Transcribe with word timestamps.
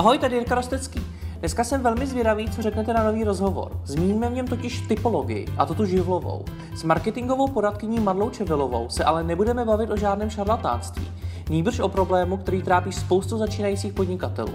Ahoj, 0.00 0.18
tady 0.18 0.36
Jirka 0.36 0.54
Rostecký. 0.54 1.06
Dneska 1.38 1.64
jsem 1.64 1.82
velmi 1.82 2.06
zvědavý, 2.06 2.50
co 2.50 2.62
řeknete 2.62 2.94
na 2.94 3.04
nový 3.04 3.24
rozhovor. 3.24 3.80
Zmíníme 3.84 4.28
v 4.28 4.32
něm 4.32 4.46
totiž 4.46 4.80
typologii, 4.80 5.46
a 5.58 5.66
to 5.66 5.74
tu 5.74 5.84
živlovou. 5.84 6.44
S 6.74 6.82
marketingovou 6.82 7.48
poradkyní 7.48 8.00
Madlou 8.00 8.30
Čevelovou 8.30 8.88
se 8.88 9.04
ale 9.04 9.24
nebudeme 9.24 9.64
bavit 9.64 9.90
o 9.90 9.96
žádném 9.96 10.30
šarlatánství. 10.30 11.12
Nýbrž 11.50 11.80
o 11.80 11.88
problému, 11.88 12.36
který 12.36 12.62
trápí 12.62 12.92
spoustu 12.92 13.38
začínajících 13.38 13.92
podnikatelů. 13.92 14.52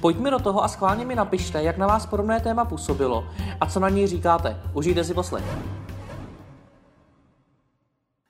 Pojďme 0.00 0.30
do 0.30 0.38
toho 0.38 0.64
a 0.64 0.68
schválně 0.68 1.04
mi 1.04 1.14
napište, 1.14 1.62
jak 1.62 1.78
na 1.78 1.86
vás 1.86 2.06
podobné 2.06 2.40
téma 2.40 2.64
působilo 2.64 3.24
a 3.60 3.66
co 3.66 3.80
na 3.80 3.88
něj 3.88 4.06
říkáte. 4.06 4.56
Užijte 4.74 5.04
si 5.04 5.14
poslech. 5.14 5.44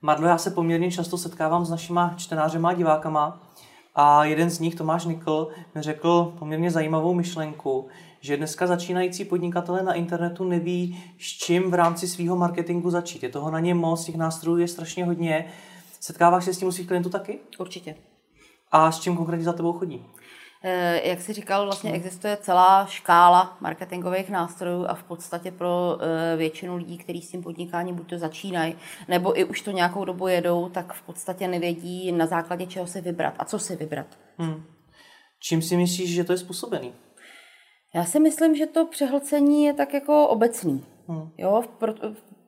Madlo, 0.02 0.28
já 0.28 0.38
se 0.38 0.50
poměrně 0.50 0.90
často 0.90 1.18
setkávám 1.18 1.64
s 1.64 1.70
našima 1.70 2.14
čtenářema 2.16 2.68
a 2.68 2.72
divákama 2.72 3.40
a 3.94 4.24
jeden 4.24 4.50
z 4.50 4.58
nich, 4.58 4.74
Tomáš 4.74 5.04
Nikl, 5.04 5.48
mi 5.74 5.82
řekl 5.82 6.34
poměrně 6.38 6.70
zajímavou 6.70 7.14
myšlenku, 7.14 7.88
že 8.20 8.36
dneska 8.36 8.66
začínající 8.66 9.24
podnikatelé 9.24 9.82
na 9.82 9.94
internetu 9.94 10.44
neví, 10.44 11.04
s 11.18 11.26
čím 11.26 11.70
v 11.70 11.74
rámci 11.74 12.08
svého 12.08 12.36
marketingu 12.36 12.90
začít. 12.90 13.22
Je 13.22 13.28
toho 13.28 13.50
na 13.50 13.60
ně 13.60 13.74
moc, 13.74 14.04
těch 14.04 14.14
nástrojů 14.14 14.58
je 14.58 14.68
strašně 14.68 15.04
hodně. 15.04 15.44
Setkáváš 16.00 16.44
se 16.44 16.54
s 16.54 16.58
tím 16.58 16.68
u 16.68 16.72
svých 16.72 16.86
klientů 16.86 17.08
taky? 17.08 17.38
Určitě. 17.58 17.94
A 18.72 18.92
s 18.92 19.00
čím 19.00 19.16
konkrétně 19.16 19.44
za 19.44 19.52
tebou 19.52 19.72
chodí? 19.72 20.06
Eh, 20.64 21.08
jak 21.08 21.20
jsi 21.20 21.32
říkal, 21.32 21.64
vlastně 21.64 21.92
existuje 21.92 22.36
celá 22.36 22.86
škála 22.86 23.56
marketingových 23.60 24.30
nástrojů 24.30 24.86
a 24.86 24.94
v 24.94 25.02
podstatě 25.02 25.50
pro 25.50 25.98
eh, 26.00 26.36
většinu 26.36 26.76
lidí, 26.76 26.98
kteří 26.98 27.22
s 27.22 27.30
tím 27.30 27.42
podnikáním 27.42 27.94
buď 27.94 28.08
to 28.08 28.18
začínají, 28.18 28.74
nebo 29.08 29.38
i 29.38 29.44
už 29.44 29.60
to 29.60 29.70
nějakou 29.70 30.04
dobu 30.04 30.28
jedou, 30.28 30.68
tak 30.68 30.92
v 30.92 31.02
podstatě 31.02 31.48
nevědí 31.48 32.12
na 32.12 32.26
základě 32.26 32.66
čeho 32.66 32.86
si 32.86 33.00
vybrat 33.00 33.34
a 33.38 33.44
co 33.44 33.58
si 33.58 33.76
vybrat. 33.76 34.06
Hmm. 34.38 34.64
Čím 35.40 35.62
si 35.62 35.76
myslíš, 35.76 36.14
že 36.14 36.24
to 36.24 36.32
je 36.32 36.38
způsobený? 36.38 36.94
Já 37.94 38.04
si 38.04 38.20
myslím, 38.20 38.56
že 38.56 38.66
to 38.66 38.86
přehlcení 38.86 39.64
je 39.64 39.74
tak 39.74 39.94
jako 39.94 40.28
obecný. 40.28 40.84
Hmm. 41.08 41.30
Jo, 41.38 41.62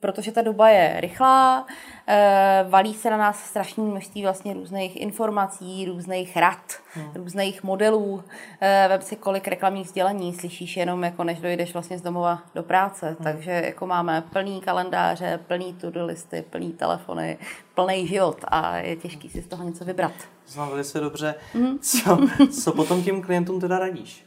protože 0.04 0.32
ta 0.32 0.42
doba 0.42 0.68
je 0.68 1.00
rychlá, 1.00 1.66
eh, 2.06 2.64
valí 2.68 2.94
se 2.94 3.10
na 3.10 3.16
nás 3.16 3.44
strašné 3.44 3.84
množství 3.84 4.22
vlastně 4.22 4.54
různých 4.54 5.00
informací, 5.00 5.84
různých 5.84 6.36
rad, 6.36 6.72
hmm. 6.94 7.12
různých 7.14 7.62
modelů. 7.62 8.24
Eh, 8.60 8.86
vem 8.88 9.02
si, 9.02 9.16
kolik 9.16 9.48
reklamních 9.48 9.88
sdělení 9.88 10.34
slyšíš 10.34 10.76
jenom, 10.76 11.04
jako 11.04 11.24
než 11.24 11.40
dojdeš 11.40 11.72
vlastně 11.72 11.98
z 11.98 12.02
domova 12.02 12.42
do 12.54 12.62
práce. 12.62 13.06
Hmm. 13.06 13.16
Takže 13.16 13.50
jako 13.50 13.86
máme 13.86 14.22
plný 14.32 14.60
kalendáře, 14.60 15.40
plný 15.46 15.72
to-do 15.72 16.06
listy, 16.06 16.44
plný 16.50 16.72
telefony, 16.72 17.38
plný 17.74 18.06
život 18.06 18.44
a 18.48 18.76
je 18.76 18.96
těžký 18.96 19.28
si 19.28 19.42
z 19.42 19.46
toho 19.46 19.64
něco 19.64 19.84
vybrat. 19.84 20.12
Znám 20.46 20.68
velice 20.68 21.00
dobře. 21.00 21.34
Hmm. 21.54 21.78
Co, 21.78 22.18
co 22.62 22.72
potom 22.72 23.02
těm 23.02 23.22
klientům 23.22 23.60
teda 23.60 23.78
radíš? 23.78 24.26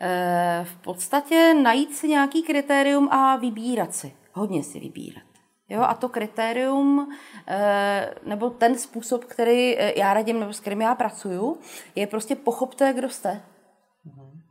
Eh, 0.00 0.64
v 0.64 0.76
podstatě 0.76 1.54
najít 1.62 1.96
si 1.96 2.08
nějaký 2.08 2.42
kritérium 2.42 3.08
a 3.08 3.36
vybírat 3.36 3.94
si 3.94 4.12
hodně 4.32 4.62
si 4.62 4.80
vybírat. 4.80 5.22
Jo, 5.68 5.80
a 5.80 5.94
to 5.94 6.08
kritérium, 6.08 7.16
eh, 7.46 8.14
nebo 8.26 8.50
ten 8.50 8.78
způsob, 8.78 9.24
který 9.24 9.78
eh, 9.78 9.98
já 9.98 10.14
radím, 10.14 10.40
nebo 10.40 10.52
s 10.52 10.60
kterým 10.60 10.80
já 10.80 10.94
pracuju, 10.94 11.58
je 11.94 12.06
prostě 12.06 12.36
pochopte, 12.36 12.92
kdo 12.92 13.10
jste. 13.10 13.42
Mhm. 14.04 14.42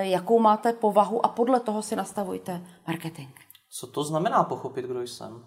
Jakou 0.00 0.38
máte 0.38 0.72
povahu 0.72 1.26
a 1.26 1.28
podle 1.28 1.60
toho 1.60 1.82
si 1.82 1.96
nastavujte 1.96 2.60
marketing. 2.86 3.28
Co 3.70 3.86
to 3.86 4.04
znamená 4.04 4.44
pochopit, 4.44 4.84
kdo 4.84 5.02
jsem? 5.02 5.44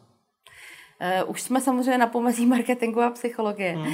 Uh, 1.24 1.30
už 1.30 1.42
jsme 1.42 1.62
samozřejmě 1.62 1.98
na 1.98 2.08
pomezí 2.08 2.46
marketingu 2.46 3.02
a 3.02 3.10
psychologie. 3.10 3.72
Hmm. 3.74 3.88
Uh, 3.88 3.94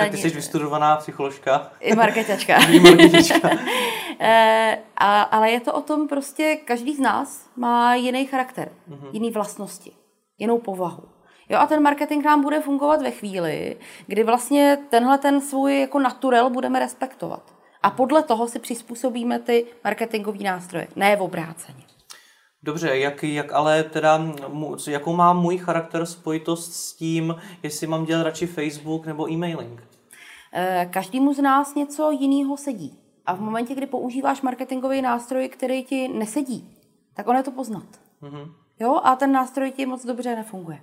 tak 0.00 0.10
ty 0.10 0.16
jsi 0.16 0.30
vystudovaná 0.30 0.96
psycholožka. 0.96 1.72
I 1.80 1.94
marketačka. 1.94 2.56
I 2.68 2.80
marketačka. 2.80 3.50
uh, 3.50 4.74
a, 4.96 5.22
ale 5.22 5.50
je 5.50 5.60
to 5.60 5.72
o 5.72 5.82
tom 5.82 6.08
prostě, 6.08 6.58
každý 6.64 6.94
z 6.94 7.00
nás 7.00 7.50
má 7.56 7.94
jiný 7.94 8.26
charakter, 8.26 8.72
hmm. 8.88 9.08
jiný 9.12 9.30
vlastnosti, 9.30 9.92
jinou 10.38 10.58
povahu. 10.58 11.02
Jo, 11.48 11.58
a 11.58 11.66
ten 11.66 11.82
marketing 11.82 12.24
nám 12.24 12.42
bude 12.42 12.60
fungovat 12.60 13.02
ve 13.02 13.10
chvíli, 13.10 13.76
kdy 14.06 14.24
vlastně 14.24 14.78
tenhle 14.90 15.18
ten 15.18 15.40
svůj 15.40 15.80
jako 15.80 15.98
naturel 15.98 16.50
budeme 16.50 16.78
respektovat. 16.78 17.54
A 17.82 17.90
podle 17.90 18.22
toho 18.22 18.48
si 18.48 18.58
přizpůsobíme 18.58 19.38
ty 19.38 19.66
marketingové 19.84 20.44
nástroje, 20.44 20.88
ne 20.96 21.16
v 21.16 21.22
obráceně. 21.22 21.84
Dobře, 22.62 22.98
jak, 22.98 23.22
jak 23.22 23.52
ale 23.52 23.82
teda, 23.82 24.20
jakou 24.88 25.16
má 25.16 25.32
můj 25.32 25.58
charakter 25.58 26.06
spojitost 26.06 26.72
s 26.72 26.92
tím, 26.96 27.36
jestli 27.62 27.86
mám 27.86 28.04
dělat 28.04 28.22
radši 28.22 28.46
Facebook 28.46 29.06
nebo 29.06 29.30
e-mailing? 29.30 29.82
Eh, 30.52 30.88
každému 30.92 31.34
z 31.34 31.38
nás 31.38 31.74
něco 31.74 32.10
jiného 32.10 32.56
sedí. 32.56 32.98
A 33.26 33.34
v 33.34 33.40
momentě, 33.40 33.74
kdy 33.74 33.86
používáš 33.86 34.42
marketingový 34.42 35.02
nástroj, 35.02 35.48
který 35.48 35.84
ti 35.84 36.08
nesedí, 36.08 36.78
tak 37.14 37.28
on 37.28 37.36
je 37.36 37.42
to 37.42 37.50
poznat. 37.50 37.86
Mm-hmm. 38.22 38.52
Jo, 38.80 39.00
a 39.02 39.16
ten 39.16 39.32
nástroj 39.32 39.70
ti 39.70 39.86
moc 39.86 40.06
dobře 40.06 40.36
nefunguje. 40.36 40.80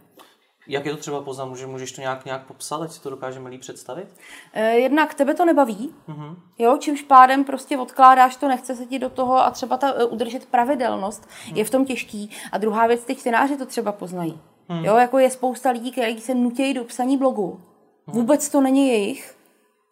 Jak 0.68 0.86
je 0.86 0.92
to 0.92 0.98
třeba 0.98 1.22
poznat? 1.22 1.46
Může, 1.46 1.68
můžeš 1.68 1.92
to 1.92 2.02
nějak, 2.02 2.26
nějak 2.26 2.46
popsat, 2.46 2.82
ať 2.82 2.92
si 2.92 3.02
to 3.02 3.10
dokážeme 3.10 3.50
líp 3.50 3.62
představit? 3.62 4.08
Eh, 4.54 4.76
jednak 4.76 5.14
tebe 5.14 5.34
to 5.34 5.46
nebaví, 5.46 5.96
uh-huh. 6.08 6.36
jo, 6.60 6.78
čímž 6.78 7.02
pádem 7.02 7.44
prostě 7.44 7.78
odkládáš 7.78 8.36
to, 8.36 8.48
nechce 8.48 8.76
se 8.76 8.86
ti 8.86 9.00
do 9.00 9.10
toho 9.10 9.38
a 9.38 9.52
třeba 9.52 9.78
ta 9.78 10.06
uh, 10.06 10.14
udržet 10.14 10.46
pravidelnost 10.46 11.26
uh-huh. 11.26 11.56
je 11.56 11.66
v 11.66 11.70
tom 11.70 11.86
těžký. 11.86 12.30
A 12.52 12.58
druhá 12.58 12.88
věc, 12.88 13.04
ty 13.04 13.16
čtenáři 13.16 13.58
to 13.58 13.66
třeba 13.66 13.92
poznají. 13.92 14.40
Uh-huh. 14.70 14.86
Jo, 14.86 14.96
jako 14.96 15.20
je 15.20 15.30
spousta 15.30 15.70
lidí, 15.70 15.92
kteří 15.92 16.22
se 16.22 16.36
nutějí 16.36 16.74
do 16.74 16.84
psaní 16.84 17.18
blogu. 17.18 17.62
Uh-huh. 18.08 18.14
Vůbec 18.14 18.50
to 18.50 18.62
není 18.62 18.88
jejich. 18.88 19.36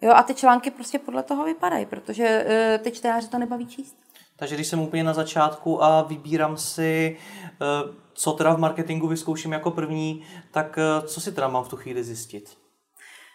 Jo, 0.01 0.11
a 0.11 0.23
ty 0.23 0.33
články 0.33 0.71
prostě 0.71 0.99
podle 0.99 1.23
toho 1.23 1.45
vypadají, 1.45 1.85
protože 1.85 2.45
uh, 2.45 2.83
ty 2.83 2.91
čtenáři 2.91 3.27
to 3.27 3.37
nebaví 3.39 3.67
číst. 3.67 3.97
Takže 4.35 4.55
když 4.55 4.67
jsem 4.67 4.79
úplně 4.79 5.03
na 5.03 5.13
začátku 5.13 5.83
a 5.83 6.01
vybírám 6.01 6.57
si, 6.57 7.17
uh, 7.61 7.95
co 8.13 8.31
teda 8.33 8.53
v 8.53 8.59
marketingu 8.59 9.07
vyzkouším 9.07 9.51
jako 9.51 9.71
první, 9.71 10.23
tak 10.51 10.77
eh, 10.77 11.07
co 11.07 11.21
si 11.21 11.31
teda 11.31 11.47
mám 11.47 11.63
v 11.63 11.69
tu 11.69 11.77
chvíli 11.77 12.03
zjistit? 12.03 12.57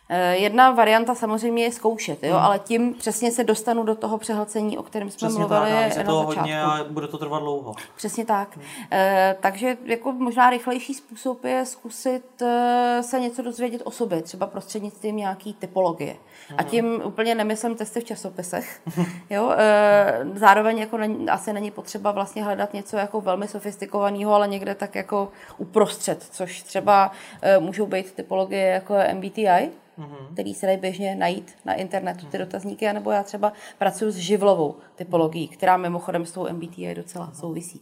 Eh, 0.08 0.36
jedna 0.36 0.70
varianta 0.70 1.14
samozřejmě 1.14 1.64
je 1.64 1.72
zkoušet, 1.72 2.22
jo, 2.22 2.34
hmm. 2.34 2.44
ale 2.44 2.58
tím 2.58 2.94
přesně 2.94 3.32
se 3.32 3.44
dostanu 3.44 3.82
do 3.82 3.94
toho 3.94 4.18
přehlcení, 4.18 4.78
o 4.78 4.82
kterém 4.82 5.10
jsme 5.10 5.16
přesně 5.16 5.38
mluvili 5.38 5.70
tak, 5.70 5.72
na 5.72 5.88
to 5.88 5.94
začátku. 5.94 6.12
hodně 6.12 6.62
a 6.62 6.84
bude 6.90 7.08
to 7.08 7.18
trvat 7.18 7.38
dlouho. 7.38 7.74
Přesně 7.96 8.24
tak. 8.24 8.56
Hmm. 8.56 8.64
E, 8.92 9.36
takže 9.40 9.76
jako 9.84 10.12
možná 10.12 10.50
rychlejší 10.50 10.94
způsob 10.94 11.44
je 11.44 11.66
zkusit 11.66 12.42
e, 12.42 12.98
se 13.02 13.20
něco 13.20 13.42
dozvědět 13.42 13.82
o 13.84 13.90
sobě, 13.90 14.22
třeba 14.22 14.46
prostřednictvím 14.46 15.16
nějaký 15.16 15.54
typologie. 15.54 16.16
Hmm. 16.48 16.58
A 16.58 16.62
tím 16.62 17.00
úplně 17.04 17.34
nemyslím 17.34 17.74
testy 17.74 18.00
v 18.00 18.04
časopisech. 18.04 18.80
jo, 19.30 19.50
e, 19.56 20.26
zároveň 20.34 20.78
jako 20.78 20.96
není, 20.96 21.28
asi 21.28 21.52
není 21.52 21.70
potřeba 21.70 22.12
vlastně 22.12 22.44
hledat 22.44 22.74
něco 22.74 22.96
jako 22.96 23.20
velmi 23.20 23.48
sofistikovaného, 23.48 24.34
ale 24.34 24.48
někde 24.48 24.74
tak 24.74 24.94
jako 24.94 25.28
uprostřed, 25.58 26.26
což 26.30 26.62
třeba 26.62 27.10
e, 27.42 27.58
můžou 27.58 27.86
být 27.86 28.12
typologie 28.12 28.66
jako 28.66 28.94
MBTI, 29.14 29.70
mm-hmm. 29.98 30.32
který 30.32 30.54
se 30.54 30.66
dají 30.66 30.78
běžně 30.78 31.14
najít 31.14 31.52
na 31.64 31.74
internetu, 31.74 32.26
ty 32.26 32.38
dotazníky, 32.38 32.92
nebo 32.92 33.10
já 33.10 33.22
třeba 33.22 33.52
pracuji 33.78 34.10
s 34.10 34.16
živlovou 34.16 34.76
typologií, 34.94 35.48
která 35.48 35.76
mimochodem 35.76 36.26
s 36.26 36.32
tou 36.32 36.52
MBTI 36.52 36.94
docela 36.94 37.32
souvisí. 37.34 37.80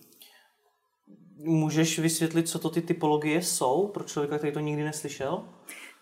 Můžeš 1.36 1.98
vysvětlit, 1.98 2.48
co 2.48 2.58
to 2.58 2.70
ty 2.70 2.82
typologie 2.82 3.42
jsou 3.42 3.88
pro 3.88 4.04
člověka, 4.04 4.38
který 4.38 4.52
to 4.52 4.60
nikdy 4.60 4.84
neslyšel? 4.84 5.44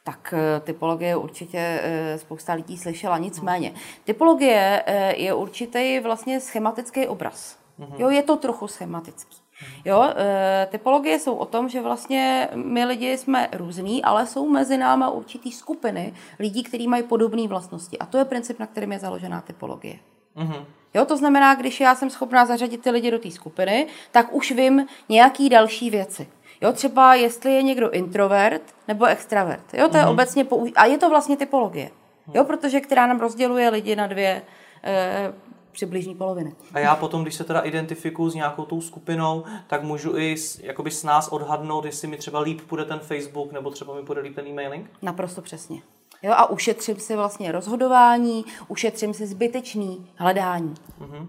Tak 0.04 0.34
eh, 0.36 0.60
typologie 0.60 1.16
určitě 1.16 1.58
eh, 1.82 2.18
spousta 2.18 2.52
lidí 2.52 2.78
slyšela, 2.78 3.18
nicméně. 3.18 3.74
Typologie 4.04 4.84
je 5.16 5.34
určitý 5.34 6.00
vlastně 6.00 6.40
schematický 6.40 7.06
obraz. 7.06 7.58
Mm-hmm. 7.80 7.94
Jo, 7.98 8.10
je 8.10 8.22
to 8.22 8.36
trochu 8.36 8.68
schematický. 8.68 9.41
Jo, 9.84 10.12
e, 10.16 10.66
typologie 10.70 11.18
jsou 11.18 11.34
o 11.34 11.46
tom, 11.46 11.68
že 11.68 11.80
vlastně 11.80 12.48
my 12.54 12.84
lidi 12.84 13.18
jsme 13.18 13.48
různí, 13.52 14.04
ale 14.04 14.26
jsou 14.26 14.48
mezi 14.48 14.78
náma 14.78 15.10
určitý 15.10 15.52
skupiny 15.52 16.14
lidí, 16.38 16.62
kteří 16.62 16.88
mají 16.88 17.02
podobné 17.02 17.48
vlastnosti. 17.48 17.98
A 17.98 18.06
to 18.06 18.18
je 18.18 18.24
princip, 18.24 18.58
na 18.58 18.66
kterém 18.66 18.92
je 18.92 18.98
založená 18.98 19.40
typologie. 19.40 19.98
Mm-hmm. 20.36 20.64
Jo, 20.94 21.04
to 21.04 21.16
znamená, 21.16 21.54
když 21.54 21.80
já 21.80 21.94
jsem 21.94 22.10
schopná 22.10 22.46
zařadit 22.46 22.82
ty 22.82 22.90
lidi 22.90 23.10
do 23.10 23.18
té 23.18 23.30
skupiny, 23.30 23.86
tak 24.10 24.34
už 24.34 24.50
vím 24.50 24.86
nějaký 25.08 25.48
další 25.48 25.90
věci. 25.90 26.28
Jo, 26.60 26.72
třeba 26.72 27.14
jestli 27.14 27.54
je 27.54 27.62
někdo 27.62 27.90
introvert 27.90 28.62
nebo 28.88 29.04
extravert. 29.04 29.74
Jo, 29.74 29.88
to 29.88 29.96
je 29.96 30.02
mm-hmm. 30.02 30.10
obecně 30.10 30.46
a 30.76 30.86
je 30.86 30.98
to 30.98 31.10
vlastně 31.10 31.36
typologie. 31.36 31.90
Jo, 32.34 32.44
protože 32.44 32.80
která 32.80 33.06
nám 33.06 33.20
rozděluje 33.20 33.68
lidi 33.68 33.96
na 33.96 34.06
dvě 34.06 34.42
e, 34.84 35.32
přibližní 35.72 36.14
poloviny. 36.14 36.54
A 36.74 36.78
já 36.78 36.96
potom, 36.96 37.22
když 37.22 37.34
se 37.34 37.44
teda 37.44 37.60
identifikuju 37.60 38.30
s 38.30 38.34
nějakou 38.34 38.64
tou 38.64 38.80
skupinou, 38.80 39.44
tak 39.66 39.82
můžu 39.82 40.16
i 40.16 40.36
jakoby 40.62 40.90
s 40.90 41.04
nás 41.04 41.28
odhadnout, 41.28 41.84
jestli 41.84 42.08
mi 42.08 42.16
třeba 42.16 42.40
líp 42.40 42.60
půjde 42.60 42.84
ten 42.84 42.98
Facebook, 42.98 43.52
nebo 43.52 43.70
třeba 43.70 43.94
mi 43.94 44.02
půjde 44.02 44.20
líp 44.20 44.34
ten 44.34 44.46
e-mailing? 44.46 44.90
Naprosto 45.02 45.42
přesně. 45.42 45.82
Jo, 46.22 46.32
a 46.32 46.50
ušetřím 46.50 46.96
si 46.96 47.16
vlastně 47.16 47.52
rozhodování, 47.52 48.44
ušetřím 48.68 49.14
si 49.14 49.26
zbytečný 49.26 50.06
hledání. 50.16 50.74
Mm-hmm. 51.00 51.26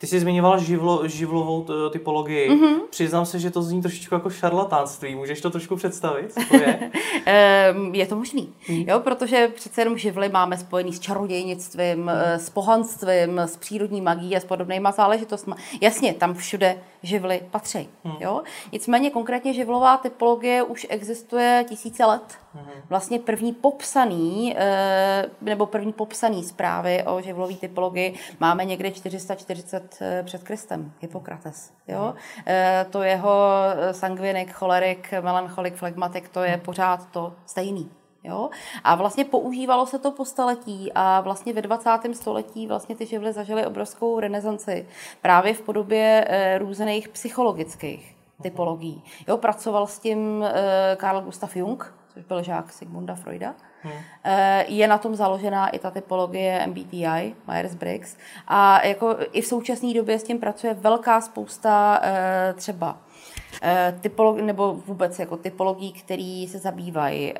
Ty 0.00 0.06
jsi 0.06 0.20
zmiňovala 0.20 0.58
živlo, 0.58 1.08
živlovou 1.08 1.66
typologii. 1.90 2.50
Mm-hmm. 2.50 2.80
Přiznám 2.90 3.26
se, 3.26 3.38
že 3.38 3.50
to 3.50 3.62
zní 3.62 3.82
trošičku 3.82 4.14
jako 4.14 4.30
šarlatánství. 4.30 5.14
Můžeš 5.14 5.40
to 5.40 5.50
trošku 5.50 5.76
představit? 5.76 6.32
Co 6.32 6.40
to 6.48 6.56
je? 6.56 6.90
Je 7.92 8.06
to 8.06 8.16
možný, 8.16 8.52
mm. 8.68 8.84
jo, 8.88 9.00
protože 9.00 9.48
přece 9.48 9.80
jenom 9.80 9.98
živly 9.98 10.28
máme 10.28 10.58
spojený 10.58 10.92
s 10.92 11.00
čarodějnictvím, 11.00 11.98
mm. 11.98 12.10
s 12.36 12.50
pohanstvím, 12.50 13.38
s 13.38 13.56
přírodní 13.56 14.00
magií 14.00 14.36
a 14.36 14.40
s 14.40 14.44
podobnýma 14.44 14.92
záležitostmi. 14.92 15.54
Jasně, 15.80 16.14
tam 16.14 16.34
všude 16.34 16.78
živly 17.02 17.40
patří. 17.50 17.88
Mm. 18.04 18.12
Jo? 18.20 18.42
Nicméně 18.72 19.10
konkrétně 19.10 19.54
živlová 19.54 19.96
typologie 19.96 20.62
už 20.62 20.86
existuje 20.90 21.64
tisíce 21.68 22.04
let. 22.04 22.38
Mm. 22.54 22.62
Vlastně 22.88 23.18
první 23.18 23.52
popsaný, 23.52 24.54
eh, 24.56 25.30
nebo 25.40 25.66
první 25.66 25.92
popsaný 25.92 26.44
zprávy 26.44 27.04
o 27.06 27.20
živlové 27.20 27.54
typologii 27.54 28.14
máme 28.40 28.64
někde 28.64 28.90
440 28.90 29.98
Eh, 30.00 30.22
před 30.22 30.42
Kristem, 30.42 30.92
Hippokrates. 31.00 31.72
Jo? 31.88 32.14
E, 32.46 32.86
to 32.90 33.02
jeho 33.02 33.50
eh, 33.76 33.94
sangvinik, 33.94 34.52
cholerik, 34.52 35.14
melancholik, 35.20 35.74
flegmatik, 35.74 36.28
to 36.28 36.42
je 36.42 36.56
pořád 36.56 37.10
to 37.10 37.34
stejný. 37.46 37.90
Jo? 38.24 38.50
A 38.84 38.94
vlastně 38.94 39.24
používalo 39.24 39.86
se 39.86 39.98
to 39.98 40.10
po 40.10 40.24
staletí 40.24 40.92
a 40.94 41.20
vlastně 41.20 41.52
ve 41.52 41.62
20. 41.62 41.90
století 42.12 42.66
vlastně 42.66 42.96
ty 42.96 43.06
živly 43.06 43.32
zažily 43.32 43.66
obrovskou 43.66 44.20
renesanci 44.20 44.86
právě 45.22 45.54
v 45.54 45.60
podobě 45.60 46.28
různých 46.58 47.08
psychologických 47.08 48.16
typologií. 48.42 49.02
Jo, 49.28 49.36
pracoval 49.36 49.86
s 49.86 49.98
tím 49.98 50.44
Karl 50.96 51.20
Gustav 51.20 51.56
Jung, 51.56 51.94
což 52.14 52.24
byl 52.24 52.42
žák 52.42 52.72
Sigmunda 52.72 53.14
Freuda. 53.14 53.54
Hmm. 53.82 53.92
Je 54.66 54.88
na 54.88 54.98
tom 54.98 55.14
založená 55.14 55.68
i 55.68 55.78
ta 55.78 55.90
typologie 55.90 56.66
MBTI, 56.66 57.34
Myers-Briggs. 57.48 58.16
A 58.48 58.86
jako 58.86 59.16
i 59.32 59.40
v 59.40 59.46
současné 59.46 59.94
době 59.94 60.18
s 60.18 60.22
tím 60.22 60.38
pracuje 60.38 60.74
velká 60.74 61.20
spousta 61.20 62.00
eh, 62.02 62.54
třeba 62.56 62.98
eh, 63.62 63.94
typolog, 64.00 64.40
nebo 64.40 64.74
vůbec 64.74 65.18
jako 65.18 65.36
typologií, 65.36 65.92
které 65.92 66.46
se 66.48 66.58
zabývají 66.58 67.34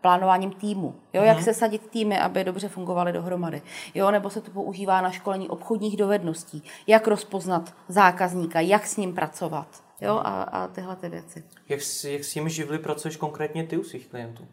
plánováním 0.00 0.50
týmu. 0.50 0.94
Jo, 1.12 1.22
jak 1.22 1.36
hmm. 1.36 1.44
se 1.44 1.54
sadit 1.54 1.90
týmy, 1.90 2.18
aby 2.18 2.44
dobře 2.44 2.68
fungovaly 2.68 3.12
dohromady. 3.12 3.62
Jo, 3.94 4.10
nebo 4.10 4.30
se 4.30 4.40
to 4.40 4.50
používá 4.50 5.00
na 5.00 5.10
školení 5.10 5.48
obchodních 5.48 5.96
dovedností. 5.96 6.62
Jak 6.86 7.06
rozpoznat 7.06 7.74
zákazníka, 7.88 8.60
jak 8.60 8.86
s 8.86 8.96
ním 8.96 9.14
pracovat. 9.14 9.85
Jo, 10.00 10.20
a, 10.24 10.42
a 10.42 10.68
tyhle 10.68 10.96
ty 10.96 11.08
věci. 11.08 11.44
Jak, 11.68 11.80
jak 12.04 12.24
s 12.24 12.32
těmi 12.32 12.50
živly 12.50 12.78
pracuješ 12.78 13.16
konkrétně 13.16 13.64
ty 13.64 13.76
u 13.76 13.82
svých 13.82 14.08
klientů? 14.08 14.46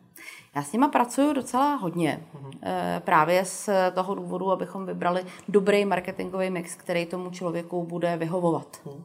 Já 0.55 0.63
s 0.63 0.71
nima 0.71 0.87
pracuju 0.87 1.33
docela 1.33 1.75
hodně. 1.75 2.23
Mm-hmm. 2.35 2.99
Právě 2.99 3.45
z 3.45 3.69
toho 3.95 4.15
důvodu, 4.15 4.51
abychom 4.51 4.85
vybrali 4.85 5.25
dobrý 5.47 5.85
marketingový 5.85 6.49
mix, 6.49 6.75
který 6.75 7.05
tomu 7.05 7.29
člověku 7.29 7.83
bude 7.85 8.17
vyhovovat. 8.17 8.81
Mm. 8.85 9.03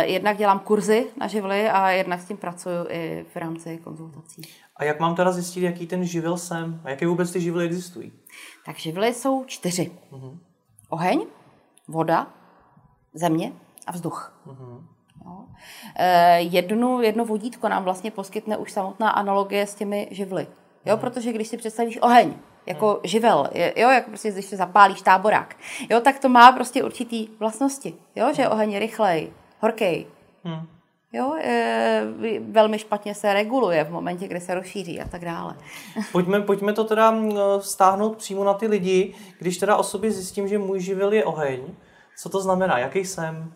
Jednak 0.00 0.36
dělám 0.36 0.58
kurzy 0.58 1.06
na 1.20 1.26
živly 1.26 1.68
a 1.68 1.90
jednak 1.90 2.20
s 2.20 2.24
tím 2.24 2.36
pracuju 2.36 2.86
i 2.88 3.26
v 3.32 3.36
rámci 3.36 3.78
konzultací. 3.78 4.42
A 4.76 4.84
jak 4.84 5.00
mám 5.00 5.14
teda 5.14 5.32
zjistit, 5.32 5.60
jaký 5.60 5.86
ten 5.86 6.04
živil 6.04 6.36
jsem 6.36 6.80
a 6.84 6.90
jaké 6.90 7.06
vůbec 7.06 7.32
ty 7.32 7.40
živly 7.40 7.64
existují? 7.64 8.12
Tak 8.66 8.76
živly 8.76 9.14
jsou 9.14 9.44
čtyři. 9.44 9.90
Mm-hmm. 10.12 10.38
Oheň, 10.88 11.26
voda, 11.88 12.34
země 13.14 13.52
a 13.86 13.92
vzduch. 13.92 14.40
Mm-hmm. 14.46 14.84
No. 15.24 15.48
jednu, 16.38 17.02
jedno 17.02 17.24
vodítko 17.24 17.68
nám 17.68 17.84
vlastně 17.84 18.10
poskytne 18.10 18.56
už 18.56 18.72
samotná 18.72 19.10
analogie 19.10 19.66
s 19.66 19.74
těmi 19.74 20.08
živly. 20.10 20.46
Jo, 20.84 20.96
hmm. 20.96 21.00
protože 21.00 21.32
když 21.32 21.48
si 21.48 21.56
představíš 21.56 21.98
oheň, 22.02 22.34
jako 22.66 22.88
hmm. 22.88 23.00
živel, 23.04 23.48
jo, 23.76 23.90
jako 23.90 24.10
prostě 24.10 24.30
když 24.32 24.44
se 24.44 24.56
zapálíš 24.56 25.02
táborák, 25.02 25.56
jo, 25.90 26.00
tak 26.00 26.18
to 26.18 26.28
má 26.28 26.52
prostě 26.52 26.84
určitý 26.84 27.28
vlastnosti, 27.38 27.94
jo, 28.16 28.32
že 28.32 28.42
hmm. 28.42 28.52
oheň 28.52 28.72
je 28.72 28.78
rychlej, 28.78 29.32
horkej, 29.60 30.06
hmm. 30.44 30.66
Jo, 31.12 31.34
e, 31.40 32.02
velmi 32.40 32.78
špatně 32.78 33.14
se 33.14 33.34
reguluje 33.34 33.84
v 33.84 33.90
momentě, 33.90 34.28
kdy 34.28 34.40
se 34.40 34.54
rozšíří 34.54 35.00
a 35.00 35.08
tak 35.08 35.24
dále. 35.24 35.54
Pojďme, 36.12 36.40
pojďme 36.40 36.72
to 36.72 36.84
teda 36.84 37.14
stáhnout 37.60 38.16
přímo 38.16 38.44
na 38.44 38.54
ty 38.54 38.66
lidi, 38.66 39.14
když 39.38 39.58
teda 39.58 39.76
o 39.76 39.82
sobě 39.82 40.10
zjistím, 40.10 40.48
že 40.48 40.58
můj 40.58 40.80
živel 40.80 41.12
je 41.12 41.24
oheň, 41.24 41.60
co 42.22 42.28
to 42.28 42.40
znamená, 42.40 42.78
jaký 42.78 43.04
jsem, 43.04 43.52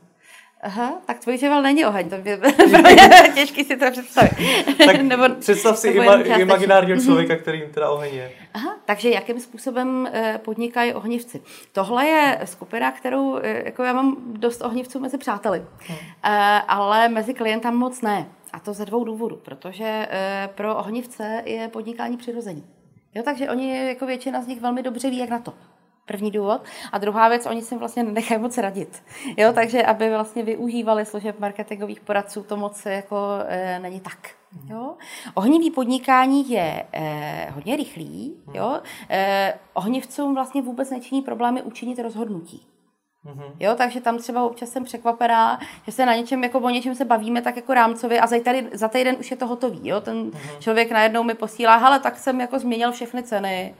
Aha, 0.65 1.01
tak 1.07 1.19
tvůj 1.19 1.39
živel 1.39 1.63
není 1.63 1.87
oheň, 1.87 2.11
to 2.11 2.15
je 2.25 3.33
těžký 3.35 3.65
si 3.65 3.77
to 3.77 3.91
představit. 3.91 4.31
tak 4.87 5.01
nebo, 5.03 5.25
představ 5.29 5.79
si 5.79 5.89
ima, 5.89 6.15
imaginárního 6.15 6.97
mhm. 6.97 7.05
člověka, 7.05 7.37
kterým 7.37 7.71
teda 7.71 7.91
oheň 7.91 8.15
je. 8.15 8.33
Aha, 8.55 8.77
takže 8.85 9.11
jakým 9.11 9.41
způsobem 9.41 10.09
eh, 10.13 10.41
podnikají 10.45 10.95
ohnivci? 10.95 11.43
Tohle 11.73 12.07
je 12.07 12.41
skupina, 12.45 12.93
kterou, 12.93 13.39
eh, 13.43 13.63
jako 13.65 13.83
já 13.83 13.93
mám 13.93 14.17
dost 14.27 14.63
ohnivců 14.63 15.01
mezi 15.01 15.19
přáteli, 15.19 15.65
hmm. 15.79 15.99
ale 16.69 17.09
mezi 17.09 17.35
klientami 17.35 17.77
moc 17.77 18.01
ne. 18.01 18.27
A 18.53 18.61
to 18.61 18.73
ze 18.73 18.85
dvou 18.85 19.05
důvodů, 19.05 19.37
protože 19.45 20.09
pro 20.55 20.77
ohnivce 20.77 21.43
je 21.45 21.69
podnikání 21.69 22.17
přirození. 22.17 22.65
Jo, 23.15 23.23
takže 23.23 23.51
oni, 23.51 23.89
jako 23.89 24.07
většina 24.07 24.43
z 24.43 24.47
nich 24.47 24.61
velmi 24.61 24.83
dobře 24.83 25.11
ví, 25.11 25.19
jak 25.19 25.31
na 25.31 25.39
to. 25.39 25.55
První 26.07 26.31
důvod. 26.31 26.63
A 26.93 26.99
druhá 26.99 27.29
věc, 27.29 27.47
oni 27.47 27.63
si 27.63 27.77
vlastně 27.77 28.03
nechají 28.03 28.41
moc 28.41 28.59
radit. 28.59 29.03
Jo, 29.37 29.53
takže 29.53 29.83
aby 29.83 30.11
vlastně 30.11 30.43
využívali 30.43 31.05
služeb 31.07 31.39
marketingových 31.39 32.01
poradců, 32.01 32.43
to 32.43 32.57
moc 32.57 32.87
jako 32.87 33.17
e, 33.47 33.79
není 33.79 34.01
tak. 34.01 34.19
Jo? 34.67 34.95
Ohnivý 35.35 35.71
podnikání 35.71 36.51
je 36.51 36.87
e, 36.93 37.51
hodně 37.51 37.77
rychlý. 37.77 38.37
Jo? 38.55 38.81
E, 39.11 39.55
ohnivcům 39.73 40.35
vlastně 40.35 40.63
vůbec 40.63 40.91
nečiní 40.91 41.23
problémy 41.23 41.63
učinit 41.63 41.99
rozhodnutí. 41.99 42.67
Mm-hmm. 43.27 43.53
Jo, 43.61 43.75
takže 43.77 44.01
tam 44.01 44.19
třeba 44.19 44.45
občas 44.45 44.69
jsem 44.69 44.85
překvapená, 44.85 45.61
že 45.87 45.93
se 45.93 46.07
na 46.07 46.15
něčem, 46.15 46.45
jako 46.45 46.59
o 46.59 46.71
něčem 46.71 46.95
se 46.95 47.05
bavíme 47.05 47.43
tak 47.43 47.57
jako 47.57 47.75
rámcově 47.75 48.21
a 48.21 48.27
za, 48.27 48.41
tady, 48.45 48.69
za 48.73 48.89
týden 48.89 49.17
už 49.21 49.31
je 49.31 49.37
to 49.37 49.47
hotový. 49.47 49.89
Jo? 49.89 50.01
Ten 50.01 50.31
mm-hmm. 50.31 50.59
člověk 50.59 50.91
najednou 50.91 51.23
mi 51.23 51.35
posílá, 51.35 51.77
hele, 51.77 52.01
tak 52.01 52.19
jsem 52.19 52.41
jako 52.41 52.59
změnil 52.59 52.93
všechny 52.93 53.23
ceny, 53.23 53.75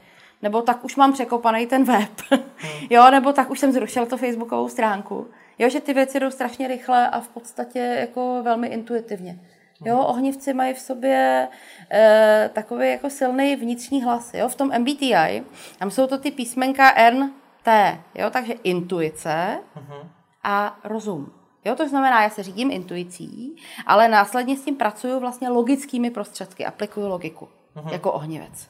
nebo 0.45 0.61
tak 0.61 0.85
už 0.85 0.95
mám 0.95 1.13
překopaný 1.13 1.67
ten 1.67 1.83
web, 1.83 2.09
hmm. 2.29 2.43
jo, 2.89 3.11
nebo 3.11 3.33
tak 3.33 3.49
už 3.49 3.59
jsem 3.59 3.71
zrušil 3.71 4.05
to 4.05 4.17
facebookovou 4.17 4.69
stránku. 4.69 5.27
Jo, 5.59 5.69
že 5.69 5.79
ty 5.79 5.93
věci 5.93 6.19
jdou 6.19 6.31
strašně 6.31 6.67
rychle 6.67 7.09
a 7.09 7.19
v 7.19 7.27
podstatě 7.27 7.79
jako 7.79 8.41
velmi 8.43 8.67
intuitivně. 8.67 9.39
Jo, 9.85 9.95
hmm. 9.95 10.05
ohnivci 10.05 10.53
mají 10.53 10.73
v 10.73 10.79
sobě 10.79 11.47
e, 11.91 12.49
takový 12.53 12.89
jako 12.89 13.09
silný 13.09 13.55
vnitřní 13.55 14.03
hlas. 14.03 14.33
Jo, 14.33 14.49
v 14.49 14.55
tom 14.55 14.71
MBTI, 14.79 15.43
tam 15.79 15.91
jsou 15.91 16.07
to 16.07 16.17
ty 16.17 16.31
písmenka 16.31 16.93
N, 16.95 17.31
T, 17.63 17.99
jo, 18.15 18.29
takže 18.29 18.53
intuice 18.53 19.59
hmm. 19.75 20.09
a 20.43 20.79
rozum. 20.83 21.33
Jo, 21.65 21.75
to 21.75 21.89
znamená, 21.89 22.23
já 22.23 22.29
se 22.29 22.43
řídím 22.43 22.71
intuicí, 22.71 23.55
ale 23.85 24.07
následně 24.07 24.57
s 24.57 24.65
tím 24.65 24.75
pracuju 24.75 25.19
vlastně 25.19 25.49
logickými 25.49 26.11
prostředky, 26.11 26.65
aplikuju 26.65 27.07
logiku 27.07 27.47
uh-huh. 27.75 27.91
jako 27.91 28.11
ohnivec. 28.11 28.69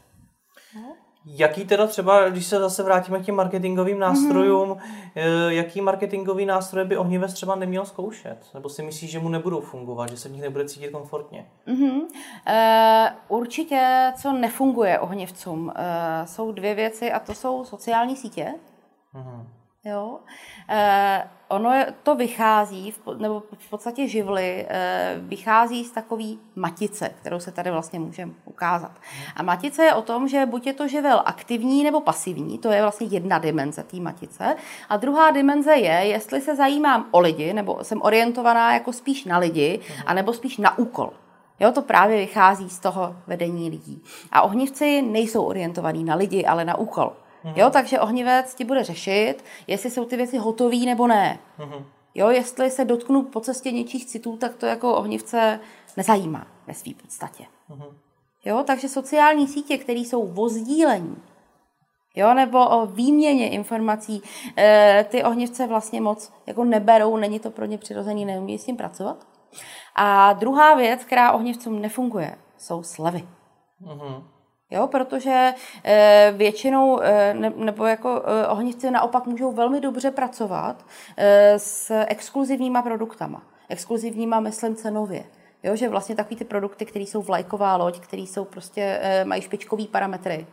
Jaký 1.28 1.66
teda 1.66 1.88
třeba, 1.88 2.30
když 2.30 2.46
se 2.46 2.60
zase 2.60 2.84
vrátíme 2.84 3.20
k 3.20 3.26
těm 3.26 3.36
marketingovým 3.36 4.00
nástrojům, 4.00 4.70
mm-hmm. 4.70 5.50
jaký 5.50 5.82
marketingový 5.82 6.46
nástroje 6.46 6.86
by 6.86 6.98
ohnivec 6.98 7.34
třeba 7.34 7.56
neměl 7.56 7.86
zkoušet? 7.86 8.38
Nebo 8.54 8.70
si 8.70 8.84
myslíš, 8.84 9.12
že 9.12 9.20
mu 9.20 9.30
nebudou 9.30 9.62
fungovat, 9.62 10.10
že 10.10 10.18
se 10.18 10.30
v 10.30 10.32
nich 10.32 10.42
nebude 10.42 10.66
cítit 10.66 10.92
komfortně? 10.92 11.46
Mm-hmm. 11.68 12.02
Uh, 12.02 13.38
určitě, 13.38 14.14
co 14.22 14.32
nefunguje 14.32 15.00
ohnivcům, 15.00 15.66
uh, 15.66 15.74
jsou 16.26 16.52
dvě 16.52 16.76
věci 16.76 17.12
a 17.12 17.20
to 17.20 17.34
jsou 17.34 17.66
sociální 17.66 18.16
sítě. 18.16 18.54
Mm-hmm. 19.16 19.46
Jo? 19.86 20.20
Eh, 20.70 21.24
ono 21.56 21.74
je, 21.74 21.94
to 22.04 22.16
vychází, 22.16 22.94
nebo 23.18 23.44
v 23.58 23.70
podstatě 23.70 24.08
živly, 24.08 24.66
eh, 24.70 25.16
vychází 25.20 25.86
z 25.86 25.92
takové 25.92 26.24
matice, 26.56 27.10
kterou 27.22 27.40
se 27.40 27.52
tady 27.52 27.72
vlastně 27.72 28.00
můžeme 28.00 28.32
ukázat. 28.46 28.92
A 29.36 29.44
matice 29.44 29.84
je 29.84 29.94
o 29.94 30.02
tom, 30.02 30.28
že 30.28 30.46
buď 30.46 30.68
je 30.68 30.74
to 30.74 30.88
živel 30.88 31.22
aktivní 31.26 31.84
nebo 31.84 32.02
pasivní, 32.02 32.58
to 32.58 32.72
je 32.72 32.82
vlastně 32.82 33.08
jedna 33.08 33.38
dimenze 33.40 33.84
té 33.84 33.98
matice. 33.98 34.56
A 34.90 34.98
druhá 34.98 35.32
dimenze 35.32 35.76
je, 35.76 36.08
jestli 36.08 36.42
se 36.42 36.56
zajímám 36.56 37.06
o 37.12 37.20
lidi, 37.20 37.54
nebo 37.54 37.84
jsem 37.84 38.02
orientovaná 38.02 38.74
jako 38.74 38.94
spíš 38.94 39.26
na 39.26 39.38
lidi, 39.38 39.80
anebo 40.06 40.34
spíš 40.34 40.58
na 40.58 40.78
úkol. 40.78 41.14
Jo, 41.60 41.72
to 41.72 41.82
právě 41.82 42.18
vychází 42.18 42.70
z 42.70 42.80
toho 42.80 43.16
vedení 43.28 43.70
lidí. 43.70 44.04
A 44.32 44.42
ohnivci 44.42 45.02
nejsou 45.02 45.44
orientovaní 45.44 46.04
na 46.04 46.16
lidi, 46.16 46.46
ale 46.46 46.66
na 46.66 46.78
úkol. 46.78 47.14
Mm-hmm. 47.46 47.54
Jo, 47.56 47.70
takže 47.70 48.00
ohnivec 48.00 48.56
ti 48.56 48.66
bude 48.66 48.84
řešit, 48.84 49.44
jestli 49.68 49.92
jsou 49.92 50.06
ty 50.06 50.18
věci 50.18 50.38
hotové 50.38 50.78
nebo 50.78 51.08
ne. 51.08 51.40
Mm-hmm. 51.60 51.86
Jo, 52.16 52.30
jestli 52.30 52.72
se 52.72 52.86
dotknu 52.86 53.24
po 53.24 53.40
cestě 53.40 53.72
něčích 53.72 54.06
citů, 54.06 54.38
tak 54.38 54.56
to 54.56 54.66
jako 54.66 54.96
ohnivce 54.96 55.60
nezajímá 55.98 56.48
ve 56.68 56.74
své 56.74 56.94
podstatě. 57.02 57.44
Mm-hmm. 57.70 57.94
Jo, 58.46 58.64
takže 58.68 58.90
sociální 58.90 59.48
sítě, 59.48 59.78
které 59.78 60.00
jsou 60.00 60.34
o 60.36 60.50
sdílení, 60.50 61.18
jo, 62.16 62.34
nebo 62.34 62.70
o 62.70 62.86
výměně 62.86 63.50
informací, 63.50 64.22
e, 64.58 65.06
ty 65.10 65.24
ohnivce 65.24 65.68
vlastně 65.68 66.02
moc 66.02 66.34
jako 66.48 66.64
neberou, 66.64 67.18
není 67.18 67.40
to 67.40 67.52
pro 67.52 67.66
ně 67.66 67.78
přirozený, 67.78 68.26
neumí 68.26 68.60
s 68.60 68.66
tím 68.66 68.78
pracovat. 68.78 69.28
A 69.96 70.34
druhá 70.34 70.76
věc, 70.76 71.04
která 71.04 71.32
ohnivcům 71.32 71.82
nefunguje, 71.82 72.38
jsou 72.58 72.84
slevy. 72.84 73.28
Mm-hmm. 73.84 74.24
Jo, 74.72 74.88
protože 74.88 75.54
e, 75.84 76.34
většinou, 76.38 77.00
e, 77.02 77.34
ne, 77.34 77.54
nebo 77.56 77.86
jako 77.86 78.24
e, 78.26 78.48
ohnivci 78.48 78.92
naopak 78.92 79.26
můžou 79.26 79.52
velmi 79.52 79.82
dobře 79.82 80.12
pracovat 80.12 80.86
e, 81.18 81.60
s 81.60 82.04
exkluzivníma 82.08 82.82
produktama. 82.82 83.42
Exkluzivníma, 83.70 84.40
myslím, 84.40 84.76
cenově. 84.76 85.24
Jo, 85.64 85.76
že 85.76 85.90
vlastně 85.90 86.16
takový 86.16 86.36
ty 86.36 86.46
produkty, 86.46 86.86
které 86.86 87.06
jsou 87.06 87.22
vlajková 87.22 87.76
loď, 87.76 88.00
které 88.00 88.22
jsou 88.22 88.46
prostě, 88.46 89.00
e, 89.02 89.26
mají 89.26 89.42
špičkový 89.42 89.88
parametry. 89.88 90.48